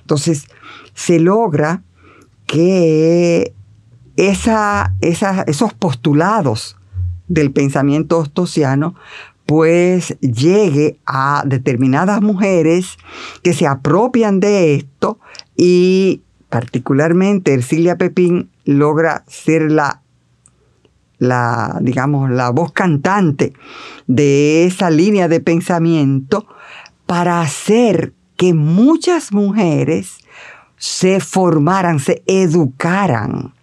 [0.01, 0.47] Entonces,
[0.95, 1.83] se logra
[2.47, 3.53] que
[4.17, 6.77] esa, esos postulados
[7.29, 8.95] del pensamiento ostosiano
[9.47, 12.99] pues llegue a determinadas mujeres
[13.43, 15.19] que se apropian de esto
[15.57, 20.03] y particularmente Ercilia Pepín logra ser la,
[21.19, 23.53] la, digamos, la voz cantante
[24.07, 26.47] de esa línea de pensamiento
[27.07, 30.19] para hacer que muchas mujeres
[30.77, 33.55] se formaran, se educaran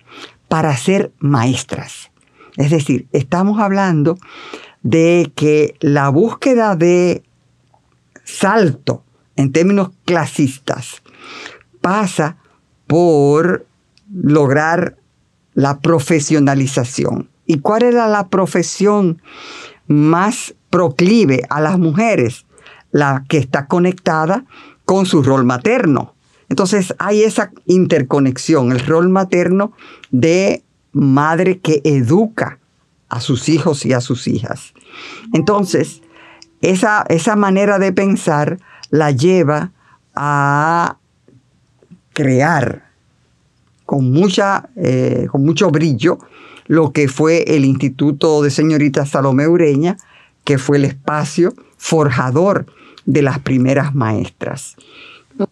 [0.50, 2.12] para ser maestras.
[2.58, 4.18] Es decir, estamos hablando
[4.84, 7.24] de que la búsqueda de
[8.24, 9.04] salto
[9.36, 11.02] en términos clasistas
[11.82, 12.38] pasa
[12.88, 13.66] por
[14.14, 14.98] lograr
[15.54, 17.30] la profesionalización.
[17.46, 19.22] ¿Y cuál era la profesión
[19.88, 22.46] más proclive a las mujeres?
[22.92, 24.46] La que está conectada
[24.86, 26.14] con su rol materno.
[26.50, 29.74] Entonces hay esa interconexión, el rol materno
[30.12, 32.60] de madre que educa
[33.10, 34.74] a sus hijos y a sus hijas.
[35.34, 36.02] Entonces,
[36.62, 39.72] esa, esa manera de pensar la lleva
[40.16, 40.98] a
[42.14, 42.86] crear
[43.86, 46.20] con, mucha, eh, con mucho brillo
[46.66, 49.98] lo que fue el Instituto de Señorita Salomé Ureña,
[50.44, 52.66] que fue el espacio forjador
[53.06, 54.76] de las primeras maestras.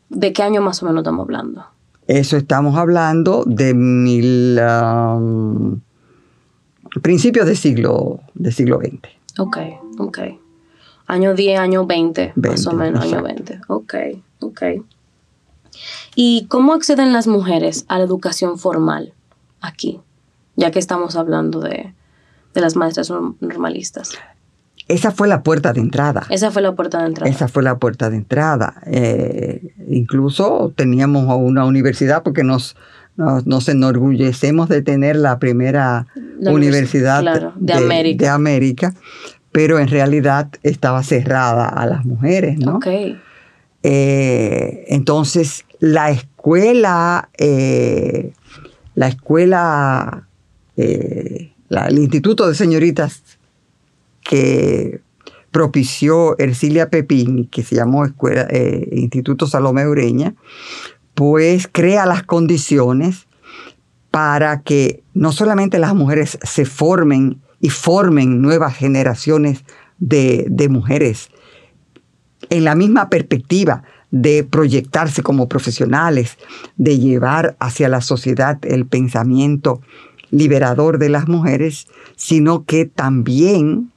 [0.10, 1.66] ¿De qué año más o menos estamos hablando?
[2.08, 5.80] Eso estamos hablando de mil, um,
[7.02, 9.40] principios del siglo, del siglo XX.
[9.40, 9.58] Ok,
[10.00, 10.20] ok.
[11.08, 13.54] Año 10, año 20, más o 20, menos, año exacto.
[13.54, 13.62] 20.
[13.68, 13.94] Ok,
[14.40, 14.62] ok.
[16.16, 19.14] ¿Y cómo acceden las mujeres a la educación formal
[19.62, 20.00] aquí?
[20.56, 21.94] Ya que estamos hablando de,
[22.54, 24.12] de las maestras norm- normalistas.
[24.88, 26.26] Esa fue la puerta de entrada.
[26.30, 27.30] Esa fue la puerta de entrada.
[27.32, 28.76] Esa fue la puerta de entrada.
[28.86, 32.76] Eh, incluso teníamos una universidad porque nos,
[33.16, 36.08] nos, nos enorgullecemos de tener la primera
[36.40, 38.26] La universidad claro, de América.
[38.26, 38.94] de América,
[39.54, 42.76] pero en realidad estaba cerrada a las mujeres, ¿no?
[42.76, 42.88] Ok.
[43.84, 48.34] Eh, entonces, la escuela, eh,
[48.96, 50.28] la escuela,
[50.78, 53.24] eh, el Instituto de Señoritas
[54.24, 55.02] que
[55.52, 60.36] propició Ercilia Pepín, que se llamó eh, Instituto Salomé Ureña,
[61.14, 63.28] pues crea las condiciones
[64.12, 69.64] para que no solamente las mujeres se formen y formen nuevas generaciones
[70.00, 71.30] de mujeres
[72.50, 76.38] en la misma perspectiva de proyectarse como profesionales,
[76.78, 79.82] de llevar hacia la sociedad el pensamiento
[80.34, 83.92] liberador de las mujeres, sino que también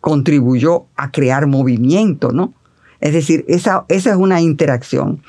[0.00, 2.52] contribuyó a crear movimiento, ¿no?
[3.00, 5.22] Es decir, esa, esa es una interacción.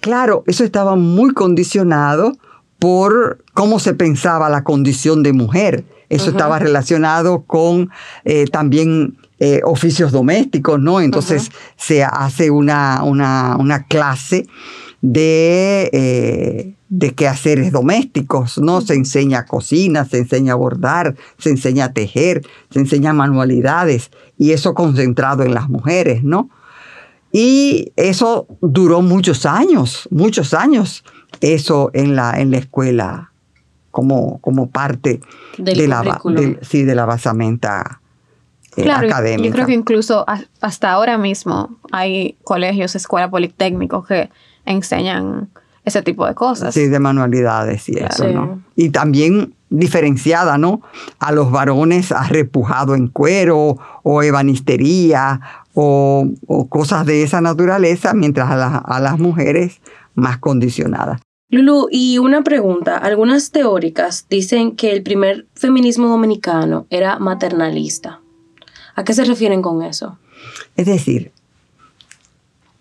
[0.00, 2.32] Claro, eso estaba muy condicionado
[2.78, 5.84] por cómo se pensaba la condición de mujer.
[6.08, 7.90] Eso estaba relacionado con
[8.24, 11.00] eh, también eh, oficios domésticos, ¿no?
[11.00, 14.46] Entonces se hace una, una, una clase
[15.00, 18.80] de, eh, de quehaceres domésticos, ¿no?
[18.80, 24.52] Se enseña cocina, se enseña a bordar, se enseña a tejer, se enseña manualidades y
[24.52, 26.48] eso concentrado en las mujeres, ¿no?
[27.32, 31.04] Y eso duró muchos años, muchos años,
[31.40, 33.32] eso en la, en la escuela
[33.90, 35.20] como, como parte
[35.58, 36.20] de la,
[36.62, 38.00] sí, de la basamenta
[38.76, 39.48] eh, claro, académica.
[39.48, 40.24] Yo creo que incluso
[40.60, 44.30] hasta ahora mismo hay colegios, escuelas politécnicos que
[44.64, 45.48] enseñan
[45.86, 46.74] ese tipo de cosas.
[46.74, 48.60] Sí, de manualidades y eso, ¿no?
[48.74, 50.82] Y también diferenciada, ¿no?
[51.20, 55.40] A los varones ha repujado en cuero o ebanistería
[55.74, 56.28] o,
[56.68, 59.80] cosas de esa naturaleza, mientras a, a las mujeres
[60.14, 61.20] más condicionadas.
[61.50, 62.98] Lulu, y una pregunta.
[62.98, 68.20] Algunas teóricas dicen que el primer feminismo dominicano era maternalista.
[68.96, 70.18] ¿A qué se refieren con eso?
[70.74, 71.30] Es decir,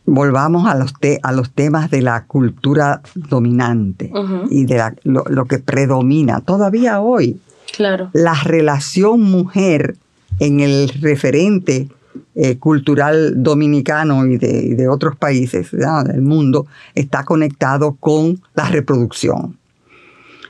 [0.06, 0.94] volvamos a los,
[1.24, 4.12] a los temas de la cultura dominante
[4.50, 7.40] y de lo, que predomina todavía hoy.
[7.76, 8.10] Claro.
[8.14, 9.98] La relación mujer
[10.40, 11.88] en el referente
[12.36, 19.58] eh, cultural dominicano y de, otros países del mundo está conectado con la reproducción.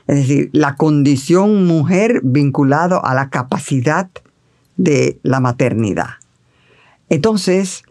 [0.06, 4.08] Es decir, la condición mujer vinculado a la capacidad
[4.76, 6.10] de la maternidad.
[7.08, 7.82] Entonces,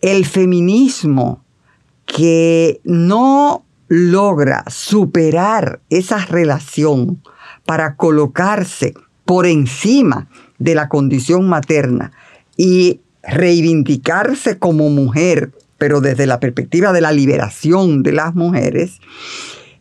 [0.00, 1.44] el feminismo
[2.06, 7.22] que no logra superar esa relación
[7.64, 8.94] para colocarse
[9.24, 10.28] por encima
[10.58, 12.12] de la condición materna
[12.56, 19.00] y reivindicarse como mujer, pero desde la perspectiva de la liberación de las mujeres,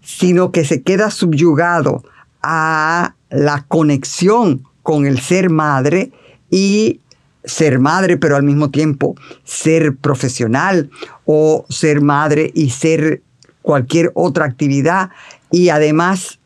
[0.01, 2.03] sino que se queda subyugado
[2.41, 6.11] a la conexión con el ser madre
[6.49, 7.01] y
[7.46, 10.89] ser madre, pero al mismo tiempo ser profesional
[11.26, 13.22] o ser madre y ser
[13.62, 15.10] cualquier otra actividad
[15.52, 16.39] y además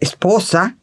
[0.00, 0.76] esposa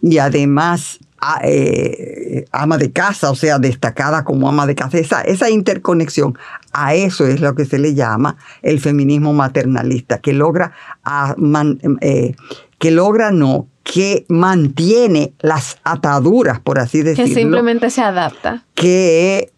[0.00, 0.98] y además
[1.42, 4.98] eh, ama de casa, o sea, destacada como ama de casa.
[4.98, 6.36] Esa, esa interconexión,
[6.72, 10.72] a eso es lo que se le llama el feminismo maternalista, que logra,
[12.00, 12.34] eh,
[12.78, 17.28] que logra no, que mantiene las ataduras, por así decirlo.
[17.28, 18.64] Que simplemente se adapta.
[18.74, 19.52] Que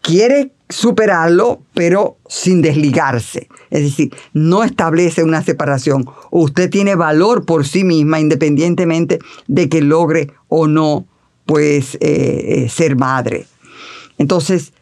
[0.00, 3.48] quiere superarlo, pero sin desligarse.
[3.70, 6.06] Es decir, no establece una separación.
[6.30, 9.18] Usted tiene valor por sí misma, independientemente
[9.48, 11.04] de que logre o no,
[11.44, 13.46] pues, eh, eh, ser madre.
[14.16, 14.72] Entonces,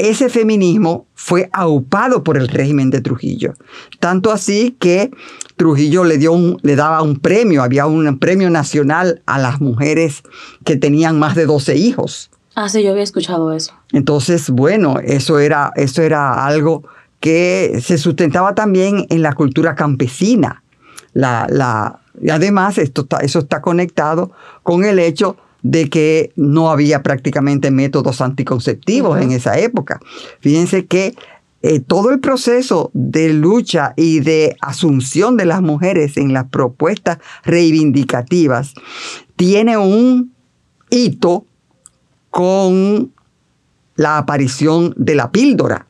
[0.00, 3.54] ese feminismo fue aupado por el régimen de Trujillo.
[3.98, 5.10] Tanto así que
[5.56, 10.22] Trujillo le, dio un, le daba un premio, había un premio nacional a las mujeres
[10.64, 12.30] que tenían más de 12 hijos.
[12.54, 13.72] Ah, sí, yo había escuchado eso.
[13.92, 16.84] Entonces, bueno, eso era, eso era algo
[17.20, 20.62] que se sustentaba también en la cultura campesina.
[21.12, 24.32] La, la, y además, esto eso está conectado
[24.62, 30.00] con el hecho de que no había prácticamente métodos anticonceptivos en esa época.
[30.40, 31.14] Fíjense que
[31.62, 37.18] eh, todo el proceso de lucha y de asunción de las mujeres en las propuestas
[37.44, 38.72] reivindicativas
[39.36, 40.32] tiene un
[40.88, 41.44] hito
[42.30, 43.12] con
[43.96, 45.86] la aparición de la píldora.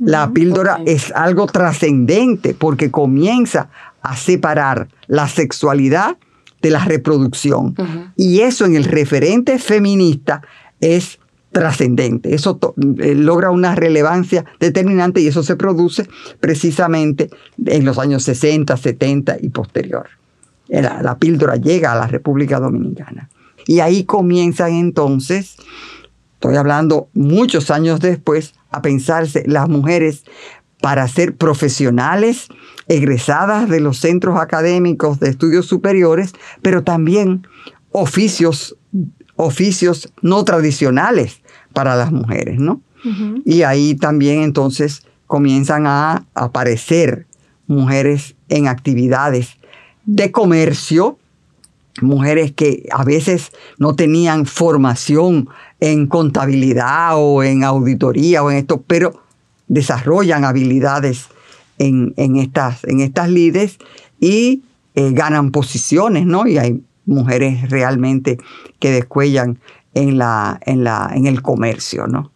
[0.00, 3.68] La píldora es algo trascendente porque comienza
[4.02, 6.16] a separar la sexualidad
[6.64, 7.74] de la reproducción.
[8.16, 10.40] Y eso en el referente feminista
[10.80, 11.18] es
[11.52, 12.34] trascendente.
[12.34, 12.58] Eso
[13.00, 16.08] eh, logra una relevancia determinante y eso se produce
[16.40, 17.28] precisamente
[17.66, 20.08] en los años 60, 70 y posterior.
[20.68, 23.28] La, la píldora llega a la República Dominicana.
[23.66, 25.56] Y ahí comienzan entonces,
[26.32, 30.24] estoy hablando muchos años después, a pensarse las mujeres
[30.80, 32.48] para ser profesionales
[32.88, 36.32] egresadas de los centros académicos de estudios superiores,
[36.62, 37.46] pero también
[37.92, 38.76] oficios
[39.36, 41.40] oficios no tradicionales
[41.72, 42.80] para las mujeres, ¿no?
[43.44, 47.26] Y ahí también entonces comienzan a aparecer
[47.66, 49.58] mujeres en actividades
[50.06, 51.18] de comercio,
[52.00, 58.82] mujeres que a veces no tenían formación en contabilidad o en auditoría o en esto,
[58.86, 59.22] pero
[59.68, 61.26] desarrollan habilidades
[61.78, 63.78] en, estas, en estas lides
[64.20, 64.62] y
[64.94, 66.46] eh, ganan posiciones, ¿no?
[66.46, 68.38] Y hay mujeres realmente
[68.78, 69.58] que descuellan
[69.94, 72.30] en, la, en, la, en el comercio, ¿no?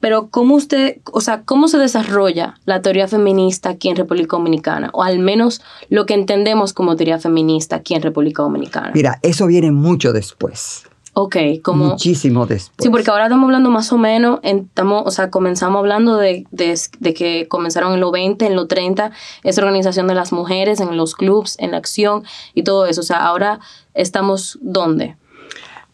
[0.00, 4.90] Pero ¿cómo usted, o sea, cómo se desarrolla la teoría feminista aquí en República Dominicana?
[4.94, 8.90] O al menos lo que entendemos como teoría feminista aquí en República Dominicana.
[8.94, 10.86] Mira, eso viene mucho después.
[11.14, 11.88] Ok, como...
[11.88, 12.76] Muchísimo después.
[12.78, 17.14] Sí, porque ahora estamos hablando más o menos, estamos, o sea, comenzamos hablando de, de,
[17.14, 21.14] que comenzaron en los 20, en los 30, esa organización de las mujeres, en los
[21.14, 23.02] clubs, en la acción y todo eso.
[23.02, 23.60] O sea, ahora
[23.92, 25.16] estamos, ¿dónde?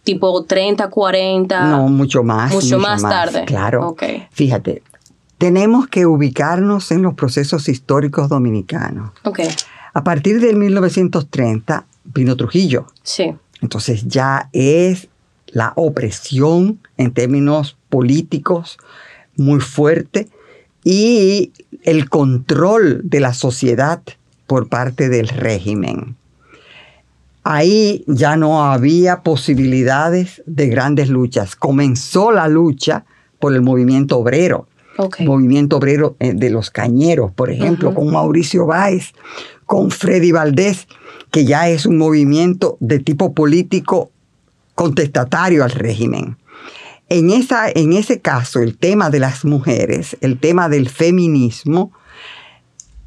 [0.04, 1.64] Tipo 30, 40.
[1.64, 2.52] No, mucho más.
[2.52, 3.44] Mucho, más, tarde.
[3.44, 3.88] Claro.
[3.88, 4.28] Okay.
[4.30, 4.82] Fíjate,
[5.36, 9.10] tenemos que ubicarnos en los procesos históricos dominicanos.
[9.24, 9.40] Ok.
[9.94, 12.86] A partir del 1930 vino Trujillo.
[13.02, 13.34] Sí.
[13.62, 15.08] Entonces ya es
[15.46, 18.78] la opresión en términos políticos
[19.36, 20.28] muy fuerte
[20.84, 21.52] y
[21.82, 24.02] el control de la sociedad
[24.46, 26.16] por parte del régimen.
[27.44, 31.56] Ahí ya no había posibilidades de grandes luchas.
[31.56, 33.04] Comenzó la lucha
[33.38, 34.66] por el movimiento obrero.
[35.20, 39.12] Movimiento obrero eh, de los cañeros, por ejemplo, con Mauricio Báez,
[39.66, 40.88] con Freddy Valdés,
[41.30, 44.10] que ya es un movimiento de tipo político
[44.74, 46.36] contestatario al régimen.
[47.08, 51.92] En, esa, en ese caso, el tema de las mujeres, el tema del feminismo,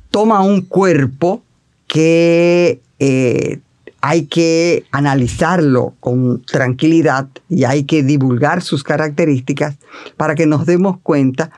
[0.10, 1.44] toma un cuerpo
[1.88, 3.60] que eh,
[4.02, 9.76] hay que analizarlo con tranquilidad y hay que divulgar sus características
[10.18, 11.52] para que nos demos cuenta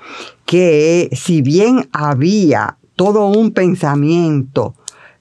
[0.46, 4.76] que si bien había todo un pensamiento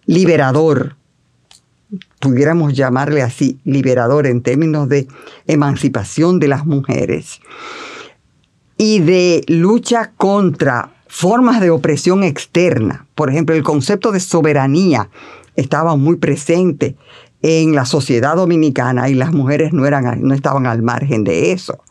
[0.05, 0.97] liberador,
[2.19, 5.07] pudiéramos llamarle así, liberador en términos de
[5.47, 7.41] emancipación de las mujeres
[8.77, 13.07] y de lucha contra formas de opresión externa.
[13.15, 15.09] Por ejemplo, el concepto de soberanía
[15.57, 16.97] estaba muy presente
[17.43, 21.83] en la sociedad dominicana y las mujeres no, eran, no estaban al margen de eso.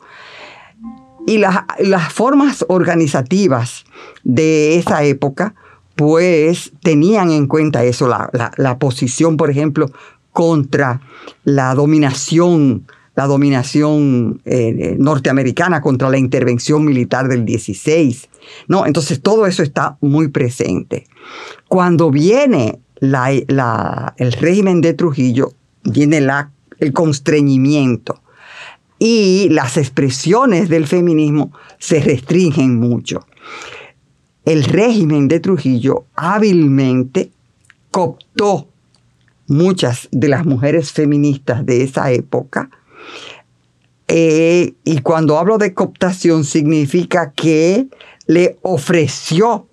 [1.27, 3.85] Y las, las formas organizativas
[4.23, 5.53] de esa época
[5.95, 9.91] pues tenían en cuenta eso, la, posición, por ejemplo,
[10.31, 11.01] contra
[11.43, 18.29] la dominación, la dominación eh, eh, norteamericana, contra la intervención militar del 16.
[18.67, 18.85] ¿no?
[18.87, 21.05] Entonces todo eso está muy presente.
[21.67, 28.21] Cuando viene el régimen de Trujillo, viene la, el constreñimiento
[28.99, 33.25] y las expresiones del feminismo se restringen mucho
[34.45, 37.31] el régimen de Trujillo hábilmente
[37.91, 38.67] cooptó
[39.47, 42.69] muchas de las mujeres feministas de esa época.
[44.07, 47.87] Eh, y cuando hablo de cooptación significa que
[48.27, 49.67] le ofreció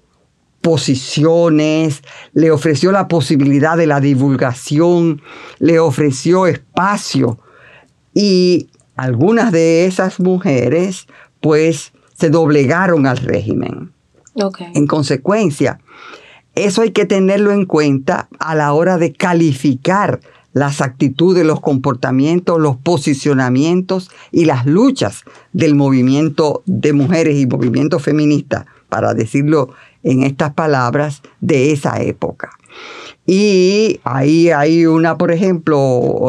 [0.60, 2.02] posiciones,
[2.32, 5.22] le ofreció la posibilidad de la divulgación,
[5.58, 7.38] le ofreció espacio.
[8.14, 11.06] Y algunas de esas mujeres
[11.40, 13.92] pues se doblegaron al régimen.
[14.74, 15.80] En consecuencia,
[16.54, 20.20] eso hay que tenerlo en cuenta a la hora de calificar
[20.52, 27.98] las actitudes, los comportamientos, los posicionamientos y las luchas del movimiento de mujeres y movimiento
[27.98, 29.70] feminista, para decirlo
[30.08, 32.50] en estas palabras, de esa época.
[33.26, 35.78] Y ahí hay una, por ejemplo,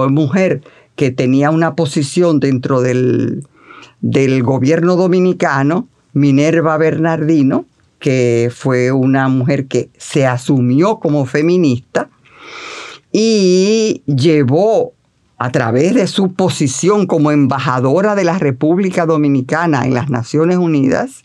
[0.09, 0.61] mujer
[0.95, 3.47] que tenía una posición dentro del,
[4.01, 7.65] del gobierno dominicano, Minerva Bernardino,
[7.99, 12.09] que fue una mujer que se asumió como feminista
[13.11, 14.93] y llevó
[15.37, 21.23] a través de su posición como embajadora de la República Dominicana en las Naciones Unidas,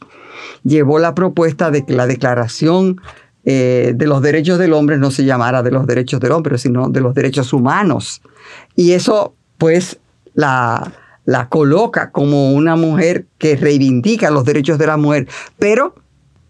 [0.63, 3.01] llevó la propuesta de que la declaración
[3.45, 6.89] eh, de los derechos del hombre no se llamara de los derechos del hombre, sino
[6.89, 8.23] de los derechos humanos.
[8.75, 9.99] Y eso, pues,
[10.35, 10.93] la,
[11.25, 15.29] la coloca como una mujer que reivindica los derechos de la mujer,
[15.59, 15.95] pero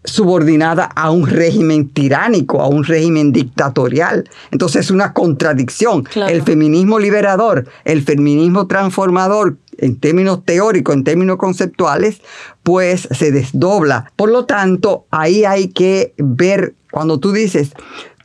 [0.05, 4.29] subordinada a un régimen tiránico, a un régimen dictatorial.
[4.51, 6.07] Entonces es una contradicción.
[6.15, 12.21] El feminismo liberador, el feminismo transformador, en términos teóricos, en términos conceptuales,
[12.63, 14.11] pues se desdobla.
[14.15, 17.71] Por lo tanto, ahí hay que ver, cuando tú dices,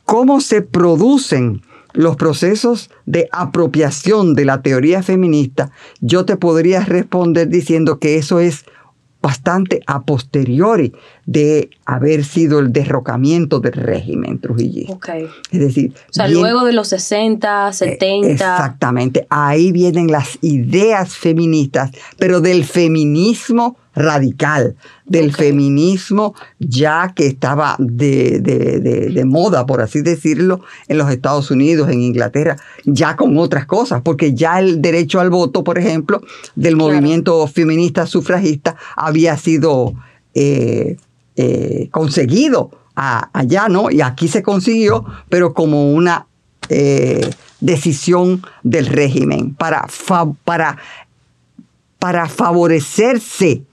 [0.05, 1.61] cómo se producen
[1.93, 8.39] los procesos de apropiación de la teoría feminista, yo te podría responder diciendo que eso
[8.39, 8.65] es
[9.21, 10.93] bastante a posteriori
[11.25, 14.93] de haber sido el derrocamiento del régimen trujillista.
[14.93, 15.09] Ok.
[15.51, 18.27] Es decir, O sea, bien- luego de los 60, 70.
[18.27, 19.27] eh, Exactamente.
[19.29, 24.75] Ahí vienen las ideas feministas, pero del feminismo radical,
[25.05, 31.11] del feminismo ya que estaba de, de- de- de moda, por así decirlo, en los
[31.11, 35.77] Estados Unidos, en Inglaterra, ya con otras cosas, porque ya el derecho al voto, por
[35.77, 36.21] ejemplo,
[36.55, 36.89] del Claro.
[36.93, 39.93] movimiento feminista sufragista había sido
[40.33, 40.95] eh,
[41.35, 43.91] eh, conseguido a- allá, ¿no?
[43.91, 46.27] Y aquí se consiguió, pero como una
[46.69, 47.29] eh,
[47.59, 50.77] decisión del régimen para, fa- para,
[51.99, 53.63] para favorecerse,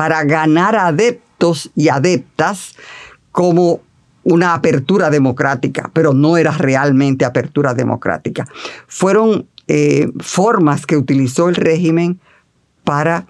[0.00, 2.74] para ganar adeptos y adeptas
[3.32, 3.82] como
[4.24, 8.48] una apertura democrática, pero no era realmente apertura democrática.
[8.86, 12.18] Fueron eh, formas que utilizó el régimen
[12.82, 13.26] para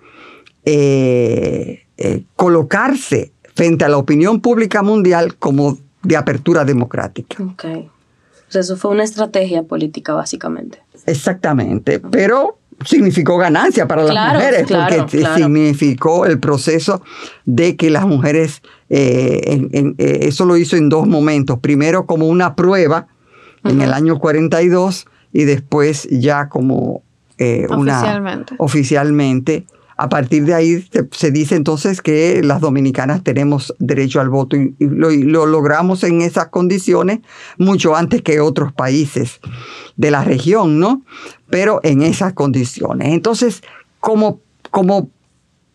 [0.65, 7.43] eh, eh, colocarse frente a la opinión pública mundial como de apertura democrática.
[7.43, 7.65] Ok.
[7.65, 10.79] O sea, eso fue una estrategia política, básicamente.
[11.07, 15.37] Exactamente, pero significó ganancia para las mujeres, claro, porque claro.
[15.37, 17.03] significó el proceso
[17.45, 22.07] de que las mujeres, eh, en- en- eh, eso lo hizo en dos momentos, primero
[22.07, 23.07] como una prueba
[23.65, 27.03] en el año 42 y después ya como
[27.39, 28.55] eh, una Oficialmente.
[28.59, 29.65] oficialmente.
[30.03, 34.75] A partir de ahí se, dice entonces que las dominicanas tenemos derecho al voto y,
[34.79, 37.21] y lo, y lo logramos en esas condiciones
[37.59, 39.41] mucho antes que otros países
[39.97, 41.03] de la región, ¿no?
[41.51, 43.09] Pero en esas condiciones.
[43.09, 43.63] Entonces,
[44.01, 44.41] como,
[44.71, 45.11] como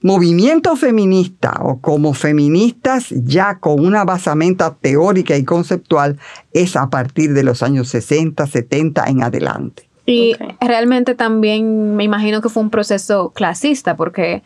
[0.01, 6.19] movimiento feminista o como feministas ya con una basamenta teórica y conceptual
[6.51, 9.89] es a partir de los años 60, 70 en adelante.
[10.05, 14.43] Y realmente también me imagino que fue un proceso clasista porque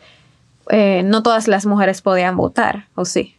[0.70, 3.34] eh, no todas las mujeres podían votar, ¿o sí?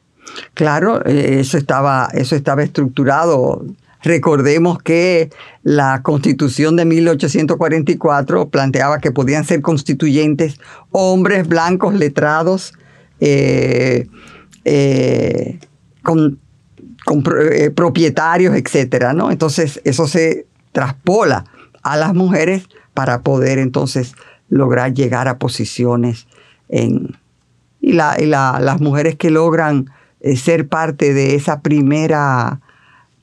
[0.54, 3.66] Claro, eh, eso estaba, eso estaba estructurado.
[4.04, 5.30] Recordemos que
[5.64, 10.60] la constitución de 1844 planteaba que podían ser constituyentes
[10.92, 12.74] hombres blancos letrados
[13.20, 14.08] eh,
[14.66, 15.60] eh,
[16.04, 16.40] con,
[17.06, 17.44] con pro-
[17.76, 19.32] propietarios, etcétera, ¿no?
[19.32, 21.46] Entonces eso se traspola
[21.84, 24.14] a las mujeres para poder entonces
[24.50, 26.28] lograr llegar a posiciones
[26.70, 27.18] en,
[27.82, 32.60] y, la- y la- las mujeres que logran eh, ser parte de esa primera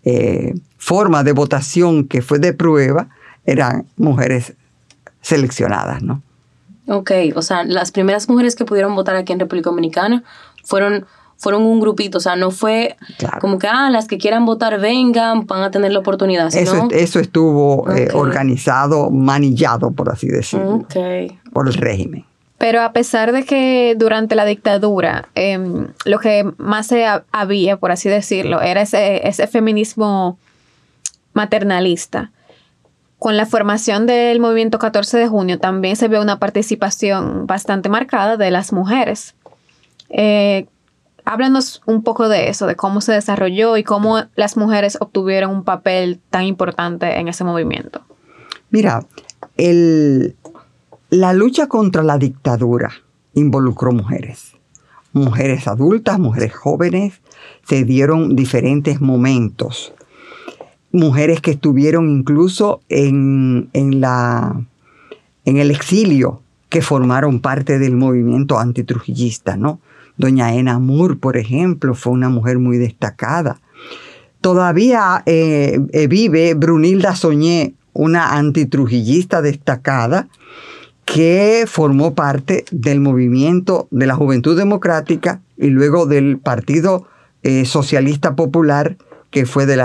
[0.05, 3.09] eh, forma de votación que fue de prueba
[3.45, 4.55] eran mujeres
[5.21, 6.23] seleccionadas, ¿no?
[6.87, 10.23] Ok, o sea, las primeras mujeres que pudieron votar aquí en República Dominicana
[10.65, 11.07] fueron,
[11.39, 13.39] fueron un grupito, o sea, no fue Claro.
[13.41, 16.89] como que, ah, las que quieran votar vengan, van a tener la oportunidad, Eso, sino...
[16.91, 18.21] eso estuvo eh, Ok.
[18.21, 20.85] organizado, manillado, por así decirlo,
[21.53, 22.25] por el régimen.
[22.59, 27.77] Pero a pesar de que durante la dictadura em, lo que más se ha- había,
[27.77, 30.39] por así decirlo, era ese, ese feminismo
[31.35, 32.33] maternalista,
[33.19, 38.37] con la formación del movimiento 14 de junio también se ve una participación bastante marcada
[38.37, 39.35] de las mujeres.
[40.09, 40.67] Eh,
[41.29, 45.63] háblanos un poco de eso, de cómo se desarrolló y cómo las mujeres obtuvieron un
[45.63, 48.01] papel tan importante en ese movimiento.
[48.71, 49.05] Mira,
[51.11, 52.93] la lucha contra la dictadura
[53.35, 54.53] involucró mujeres.
[55.13, 57.21] Mujeres adultas, mujeres jóvenes,
[57.67, 59.93] se dieron diferentes momentos.
[60.93, 64.03] Mujeres que estuvieron incluso en, en
[65.45, 69.81] el exilio, que formaron parte del movimiento antitrujillista, ¿no?
[70.19, 73.61] Doña Ena Moore, por ejemplo, fue una mujer muy destacada.
[74.41, 80.29] Todavía eh, eh, vive Brunilda Soñé, una antitrujillista destacada
[81.05, 87.07] que formó parte del movimiento de la Juventud Democrática y luego del Partido
[87.43, 88.97] eh, Socialista Popular,
[89.31, 89.77] que fue de,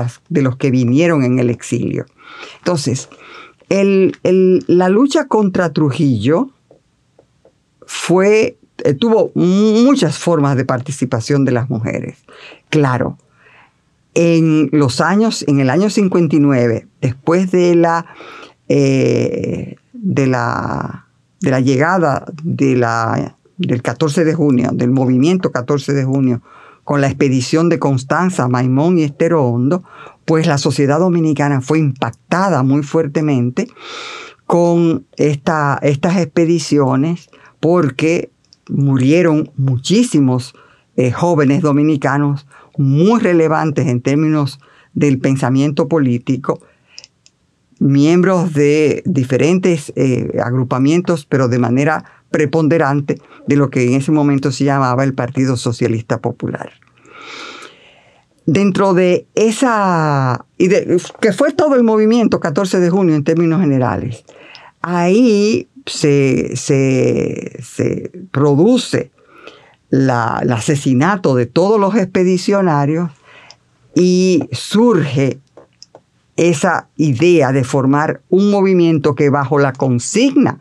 [0.42, 2.06] los que vinieron en el exilio.
[2.60, 3.10] Entonces,
[3.70, 6.50] la lucha contra Trujillo
[7.88, 12.18] fue, eh, tuvo muchas formas de participación de las mujeres.
[12.70, 13.18] Claro,
[14.14, 18.06] en los años, en el año 59, después de la,
[18.70, 21.08] eh, de la,
[21.42, 26.42] de la llegada de la, del 14 de junio, del movimiento 14 de junio,
[26.84, 29.84] con la expedición de Constanza, Maimón y Estero Hondo,
[30.26, 33.68] pues la sociedad dominicana fue impactada muy fuertemente
[34.46, 38.30] con esta- estas expediciones porque
[38.70, 40.54] murieron muchísimos
[40.96, 42.48] eh, jóvenes dominicanos
[42.78, 44.60] muy relevantes en términos
[44.94, 46.60] del pensamiento político
[47.84, 54.52] miembros de diferentes eh, agrupamientos, pero de manera preponderante de lo que en ese momento
[54.52, 56.72] se llamaba el Partido Socialista Popular.
[58.46, 64.24] Dentro de esa, y que fue todo el movimiento 14 de junio en términos generales,
[64.82, 67.62] ahí se,
[68.32, 69.12] produce
[69.92, 73.12] el asesinato de todos los expedicionarios
[73.96, 75.40] y surge
[76.36, 80.60] esa idea de formar un movimiento que bajo la consigna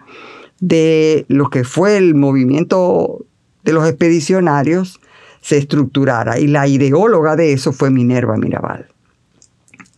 [0.61, 3.25] de lo que fue el movimiento
[3.65, 5.01] de los expedicionarios
[5.41, 6.39] se estructurara.
[6.39, 8.87] Y la ideóloga de eso fue Minerva Mirabal,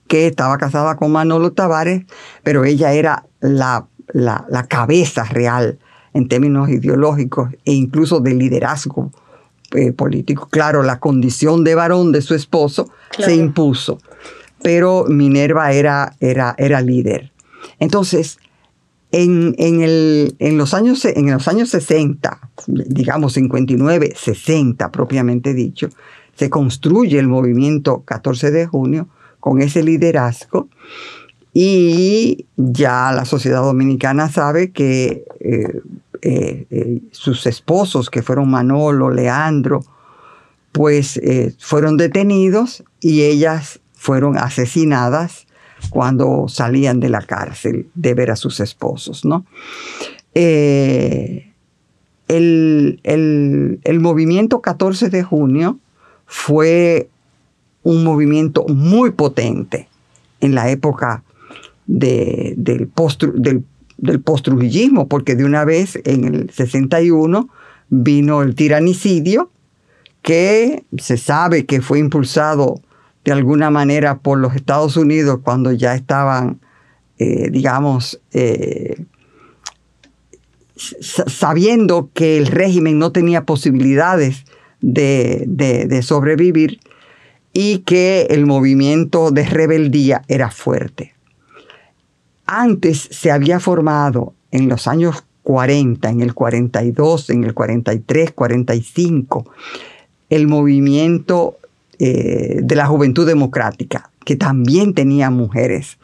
[0.06, 2.04] que estaba casada con Manolo Tavares,
[2.42, 5.78] pero ella era la, la, cabeza real
[6.14, 9.10] en términos ideológicos e incluso de liderazgo
[9.72, 10.48] eh, político.
[10.50, 12.88] Claro, la condición de varón de su esposo
[13.18, 13.98] se impuso,
[14.62, 17.32] pero Minerva era, era, era líder.
[17.80, 18.38] Entonces,
[19.10, 25.88] en, el, en, los años, en los años 60, digamos 59, 60 propiamente dicho,
[26.36, 29.08] se construye el movimiento 14 de junio
[29.40, 30.68] con ese liderazgo
[31.54, 35.80] y ya la sociedad dominicana sabe que eh,
[36.20, 39.84] eh, eh, sus esposos, que fueron Manolo, Leandro,
[40.72, 41.20] pues
[41.60, 45.46] fueron detenidos y ellas fueron asesinadas
[45.90, 49.46] cuando salían de la cárcel de ver a sus esposos, ¿no?
[50.34, 51.52] Eh,
[52.28, 55.78] el, movimiento 14 de junio
[56.26, 57.08] fue
[57.82, 59.88] un movimiento muy potente
[60.40, 61.22] en la época
[61.86, 63.24] del, post,
[64.24, 67.48] postrujillismo, porque de una vez en el 61
[67.90, 69.50] vino el tiranicidio,
[70.22, 72.80] que se sabe que fue impulsado
[73.24, 76.60] de alguna manera por los Estados Unidos cuando ya estaban,
[77.18, 79.04] eh, digamos, eh,
[80.76, 84.44] sabiendo que el régimen no tenía posibilidades
[84.80, 86.80] de, sobrevivir
[87.52, 91.13] y que el movimiento de rebeldía era fuerte.
[92.46, 99.50] Antes se había formado en los años 40, en el 42, en el 43, 45,
[100.30, 101.58] el movimiento
[101.98, 105.98] eh, de la Juventud Democrática, que también tenía mujeres.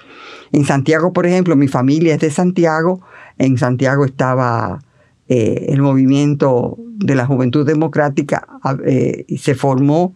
[0.53, 3.01] En Santiago, por ejemplo, mi familia es de Santiago,
[3.39, 4.83] en Santiago estaba
[5.29, 8.47] eh, el movimiento de la Juventud Democrática
[8.87, 10.15] eh, y se formó.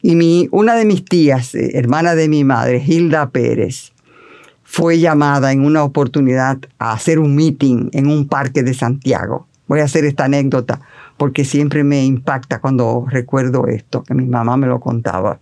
[0.00, 3.92] Y una de mis tías, hermana de mi madre, Hilda Pérez,
[4.72, 9.46] fue llamada en una oportunidad a hacer un meeting en un parque de Santiago.
[9.66, 10.80] Voy a hacer esta anécdota
[11.18, 15.40] porque siempre me impacta cuando recuerdo esto, que mi mamá me lo contaba.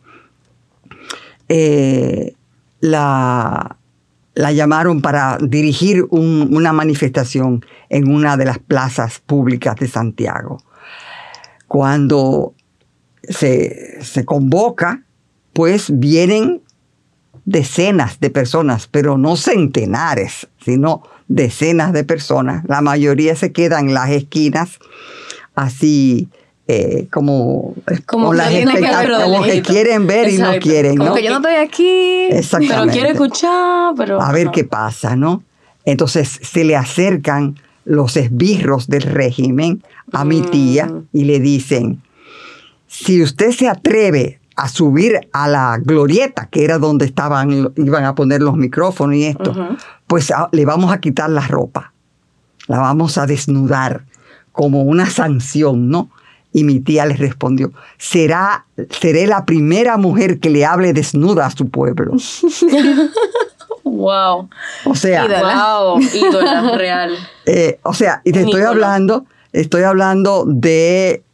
[1.49, 2.35] Eh,
[2.81, 3.77] la,
[4.35, 10.61] la, llamaron para dirigir una manifestación en una de las plazas públicas de Santiago.
[11.69, 12.55] Cuando
[13.23, 15.05] se, se convoca,
[15.53, 16.63] pues vienen
[17.51, 22.65] decenas de personas, pero no centenares, sino decenas de personas.
[22.69, 24.79] La mayoría se quedan en las esquinas
[25.57, 26.29] así
[26.69, 27.75] eh, como,
[28.07, 28.53] como, las
[29.25, 32.29] como que quieren ver y no quieren, como que yo no estoy aquí,
[32.69, 34.23] pero quiero escuchar, pero...
[34.23, 35.43] A ver qué pasa, ¿no?
[35.85, 39.83] Entonces se le acercan los esbirros del régimen
[40.13, 41.09] a mi tía mm.
[41.13, 42.01] y le dicen,
[42.87, 48.15] si usted se atreve a subir a la glorieta, que era donde estaban, iban a
[48.15, 49.55] poner los micrófonos y esto,
[50.07, 51.95] pues ah, le vamos a quitar la ropa,
[52.67, 54.05] la vamos a desnudar
[54.53, 56.11] como una sanción, ¿no?
[56.53, 61.51] Y mi tía le respondió, será, seré la primera mujer que le hable desnuda a
[61.51, 62.13] su pueblo.
[63.85, 64.49] wow.
[64.85, 67.17] O sea, wow, ídola real.
[67.47, 71.25] Eh, o sea, y te estoy hablando, estoy hablando de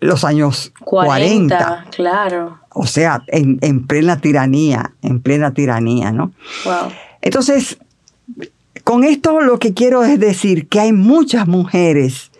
[0.00, 1.86] los años 40.
[1.94, 2.58] Claro.
[2.70, 6.32] O sea, en, en, plena tiranía, en plena tiranía, ¿no?
[6.64, 6.92] Wow.
[7.22, 7.78] Entonces,
[8.84, 12.30] con esto lo que quiero es decir que hay muchas mujeres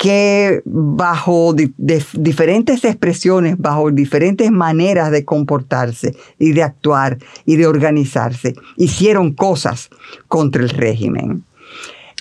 [0.00, 8.54] que bajo diferentes expresiones, bajo diferentes maneras de comportarse y de actuar y de organizarse,
[8.78, 9.90] hicieron cosas
[10.26, 11.44] contra el régimen.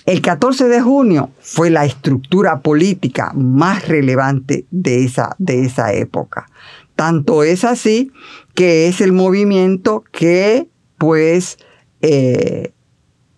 [0.09, 6.49] El 14 de junio fue la estructura política más relevante de esa, de esa época.
[6.95, 8.11] Tanto es así
[8.55, 11.59] que es el movimiento que pues
[12.01, 12.71] eh,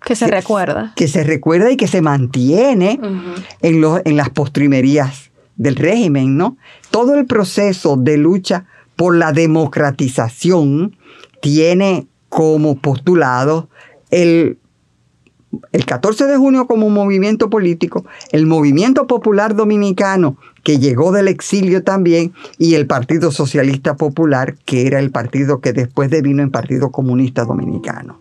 [0.05, 0.93] que se recuerda.
[0.95, 3.01] Que se recuerda y que se mantiene
[3.61, 6.55] en, en las postrimerías del régimen, ¿no?
[6.89, 8.63] Todo el proceso de lucha
[8.95, 10.95] por la democratización
[11.41, 13.67] tiene como postulado
[14.09, 14.57] el,
[15.71, 21.83] el 14 de junio como movimiento político, el movimiento popular dominicano que llegó del exilio
[21.83, 26.91] también y el Partido Socialista Popular, que era el partido que después devino en Partido
[26.91, 28.19] Comunista Dominicano.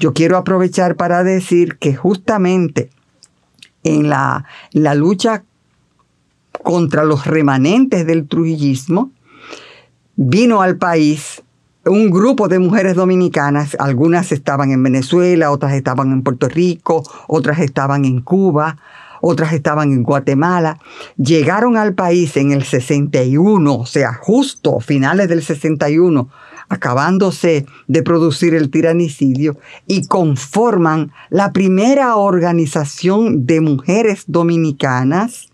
[0.00, 2.90] Yo quiero aprovechar para decir que justamente
[3.82, 5.44] en la, la lucha
[6.62, 9.10] contra los remanentes del trujillismo,
[10.16, 11.42] vino al país
[11.88, 17.58] un grupo de mujeres dominicanas, algunas estaban en Venezuela, otras estaban en Puerto Rico, otras
[17.60, 18.76] estaban en Cuba,
[19.20, 20.78] otras estaban en Guatemala,
[21.16, 26.28] llegaron al país en el 61, o sea, justo finales del 61,
[26.68, 35.48] acabándose de producir el tiranicidio, y conforman la primera organización de mujeres dominicanas,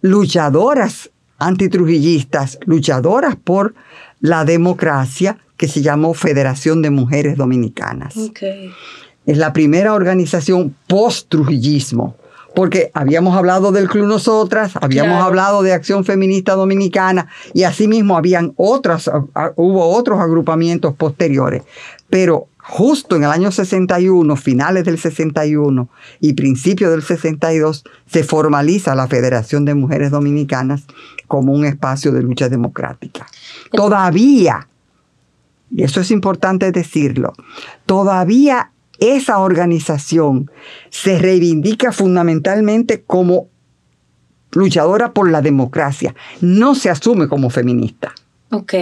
[0.00, 3.74] luchadoras antitrujillistas, luchadoras por
[4.20, 8.14] la democracia, que se llamó Federación de Mujeres Dominicanas.
[9.26, 12.16] Es la primera organización post-trujillismo
[12.56, 18.54] porque habíamos hablado del Club Nosotras, habíamos hablado de Acción Feminista Dominicana y asimismo habían
[18.56, 19.10] otras,
[19.56, 21.64] hubo otros agrupamientos posteriores.
[22.08, 25.88] Pero justo en el año 61, finales del 61
[26.20, 30.84] y principios del 62, se formaliza la Federación de Mujeres Dominicanas
[31.28, 33.26] como un espacio de lucha democrática.
[33.70, 34.66] Todavía,
[35.70, 37.32] y eso es importante decirlo,
[37.86, 40.50] todavía esa organización
[40.90, 43.48] se reivindica fundamentalmente como
[44.52, 48.14] luchadora por la democracia, no se asume como feminista.
[48.50, 48.74] Ok.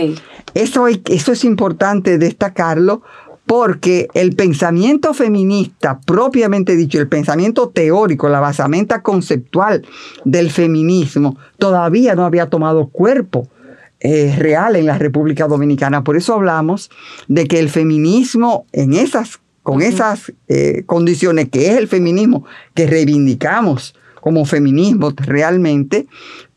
[0.55, 3.03] Eso, eso es importante destacarlo
[3.47, 9.85] porque el pensamiento feminista, propiamente dicho, el pensamiento teórico, la basamenta conceptual
[10.25, 13.49] del feminismo, todavía no había tomado cuerpo
[14.07, 16.05] eh, real en la República Dominicana.
[16.05, 16.91] Por eso hablamos
[17.27, 22.45] de que el feminismo en esas con esas eh, condiciones que es el feminismo
[22.75, 26.07] que reivindicamos como feminismo realmente,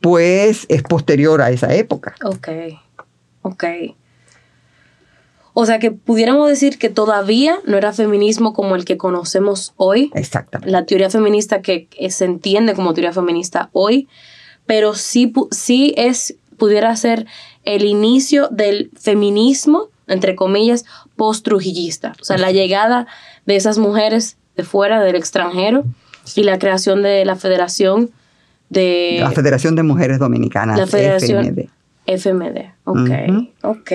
[0.01, 2.15] pues es posterior a esa época.
[2.21, 2.49] Ok,
[3.43, 3.63] ok.
[5.53, 10.11] O sea que pudiéramos decir que todavía no era feminismo como el que conocemos hoy.
[10.13, 10.69] Exactamente.
[10.69, 14.09] La teoría feminista que se entiende como teoría feminista hoy,
[14.65, 17.25] pero sí, sí es, pudiera ser
[17.63, 20.85] el inicio del feminismo entre comillas,
[21.15, 22.13] post-trujillista.
[22.19, 23.07] O sea, la llegada
[23.45, 25.83] de esas mujeres de fuera, del extranjero,
[26.35, 28.09] y la creación de la Federación
[28.69, 29.17] de...
[29.21, 31.69] La Federación de Mujeres Dominicanas, la Federación FMD.
[32.05, 33.09] FMD, ok,
[33.63, 33.91] ok.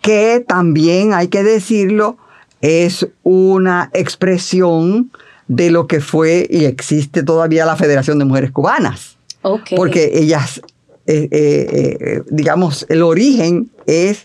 [0.00, 2.18] Que también, hay que decirlo,
[2.60, 5.12] es una expresión
[5.46, 9.16] de lo que fue y existe todavía la Federación de Mujeres Cubanas.
[9.42, 9.76] Okay.
[9.76, 10.60] Porque ellas,
[11.06, 14.24] eh, eh, eh, digamos, el origen es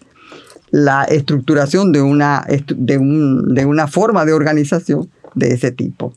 [0.69, 6.13] la estructuración de una, de, una forma de organización de ese tipo.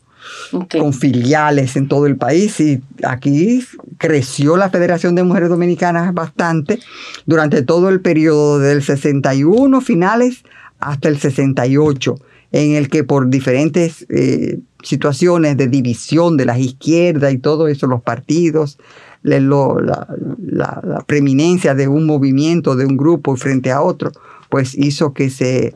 [0.71, 3.65] con filiales en todo el país y aquí
[3.97, 6.79] creció la Federación de Mujeres Dominicanas bastante
[7.25, 10.45] durante todo el periodo del 61 finales
[10.79, 12.17] hasta el 68,
[12.53, 17.87] en el que por diferentes eh, situaciones de división de las izquierdas y todo eso,
[17.87, 18.79] los partidos,
[19.23, 24.13] la, la, preeminencia de un movimiento, de un grupo frente a otro,
[24.49, 25.75] pues hizo que se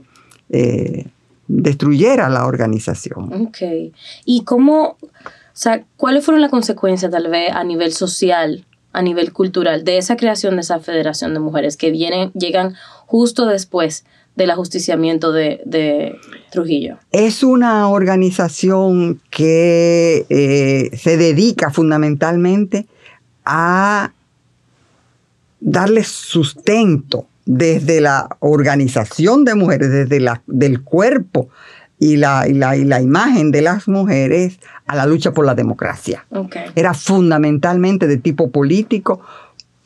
[0.50, 1.06] eh,
[1.48, 3.46] destruyera la organización.
[3.48, 3.92] Ok.
[4.24, 5.08] ¿Y cómo, o
[5.52, 10.16] sea, cuáles fueron las consecuencias tal vez a nivel social, a nivel cultural, de esa
[10.16, 12.74] creación de esa federación de mujeres que vienen, llegan
[13.06, 14.04] justo después
[14.36, 16.16] del ajusticiamiento de,
[16.50, 16.98] Trujillo?
[17.12, 22.86] Es una organización que eh, se dedica fundamentalmente
[23.44, 24.12] a
[25.60, 31.48] darle sustento desde la organización de mujeres, desde la, del cuerpo
[31.98, 35.54] y la, y la, y la imagen de las mujeres a la lucha por la
[35.54, 36.26] democracia.
[36.74, 39.20] Era fundamentalmente de tipo político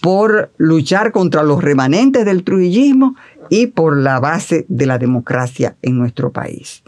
[0.01, 3.17] por luchar contra los remanentes del trujillismo
[3.51, 6.83] y por la base de la democracia en nuestro país.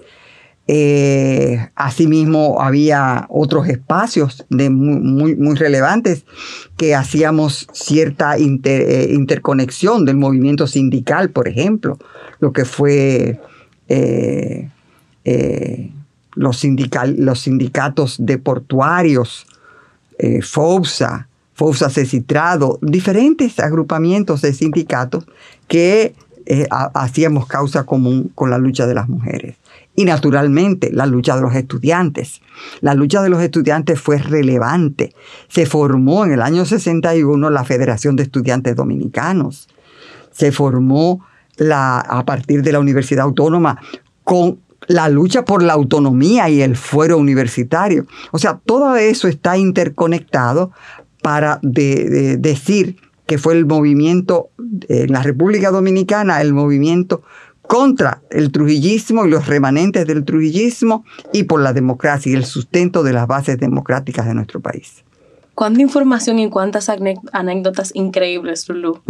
[0.73, 6.25] Eh, asimismo, había otros espacios muy, relevantes
[6.77, 11.99] que hacíamos cierta eh, interconexión del movimiento sindical, por ejemplo,
[12.39, 13.41] lo que fue
[13.89, 14.71] eh,
[16.37, 19.49] los, sindicatos de portuarios,
[20.41, 25.25] FOUSA, FOUSA Cecitrado, diferentes agrupamientos de sindicatos
[25.66, 26.14] que
[26.71, 29.57] hacíamos causa común con la lucha de las mujeres.
[29.95, 32.41] Y naturalmente la lucha de los estudiantes.
[32.80, 35.14] La lucha de los estudiantes fue relevante.
[35.49, 39.68] Se formó en el año 61 la Federación de Estudiantes Dominicanos.
[40.30, 41.26] Se formó
[41.57, 43.80] la, a partir de la Universidad Autónoma
[44.24, 48.07] con la lucha por la autonomía y el fuero universitario.
[48.32, 50.72] O sea, todo eso está interconectado
[51.22, 54.51] para decir que fue el movimiento
[54.88, 57.22] en la República Dominicana, el movimiento
[57.71, 63.05] contra el trujillismo y los remanentes del trujillismo y por la democracia y el sustento
[63.05, 65.05] de las bases democráticas de nuestro país.
[65.55, 69.01] Cuánta información y cuántas anécdotas increíbles, Lulu.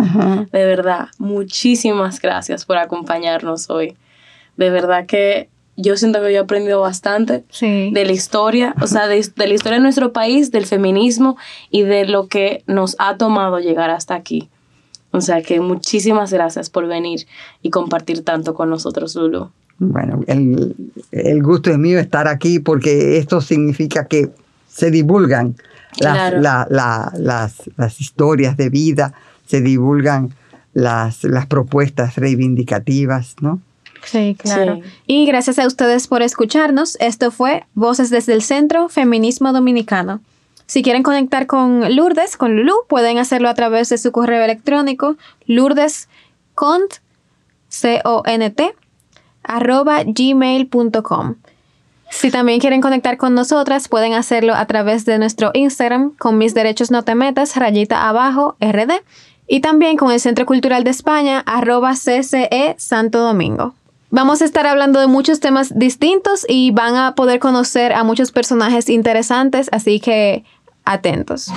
[0.52, 3.96] De verdad, muchísimas gracias por acompañarnos hoy.
[4.58, 5.48] De verdad que
[5.78, 9.54] yo siento que yo he aprendido bastante de la historia, o sea, de, de, la
[9.54, 11.38] historia de nuestro país, del feminismo
[11.70, 14.50] y de lo que nos ha tomado llegar hasta aquí.
[15.12, 17.26] O sea que muchísimas gracias por venir
[17.62, 19.50] y compartir tanto con nosotros, Lulu.
[19.78, 20.76] Bueno, el,
[21.10, 24.30] el gusto es mío estar aquí porque esto significa que
[24.68, 25.56] se divulgan
[25.98, 29.14] las, las, las, historias de vida,
[29.46, 30.32] se divulgan
[30.74, 33.60] las, las propuestas reivindicativas, ¿no?
[34.04, 34.80] Sí, claro.
[35.06, 36.96] Y gracias a ustedes por escucharnos.
[37.00, 40.20] Esto fue Voces desde el Centro Feminismo Dominicano.
[40.70, 45.16] Si quieren conectar con Lourdes, con Lulu, pueden hacerlo a través de su correo electrónico
[45.46, 46.94] lourdescont,
[47.68, 48.76] C-O-N-T,
[49.42, 51.34] arroba gmail.com.
[52.08, 56.54] Si también quieren conectar con nosotras, pueden hacerlo a través de nuestro Instagram con mis
[56.54, 59.02] derechos no te metas, rayita abajo, RD,
[59.48, 63.74] y también con el Centro Cultural de España, arroba CCE Santo Domingo.
[64.12, 68.32] Vamos a estar hablando de muchos temas distintos y van a poder conocer a muchos
[68.32, 70.44] personajes interesantes, así que
[70.84, 71.50] atentos.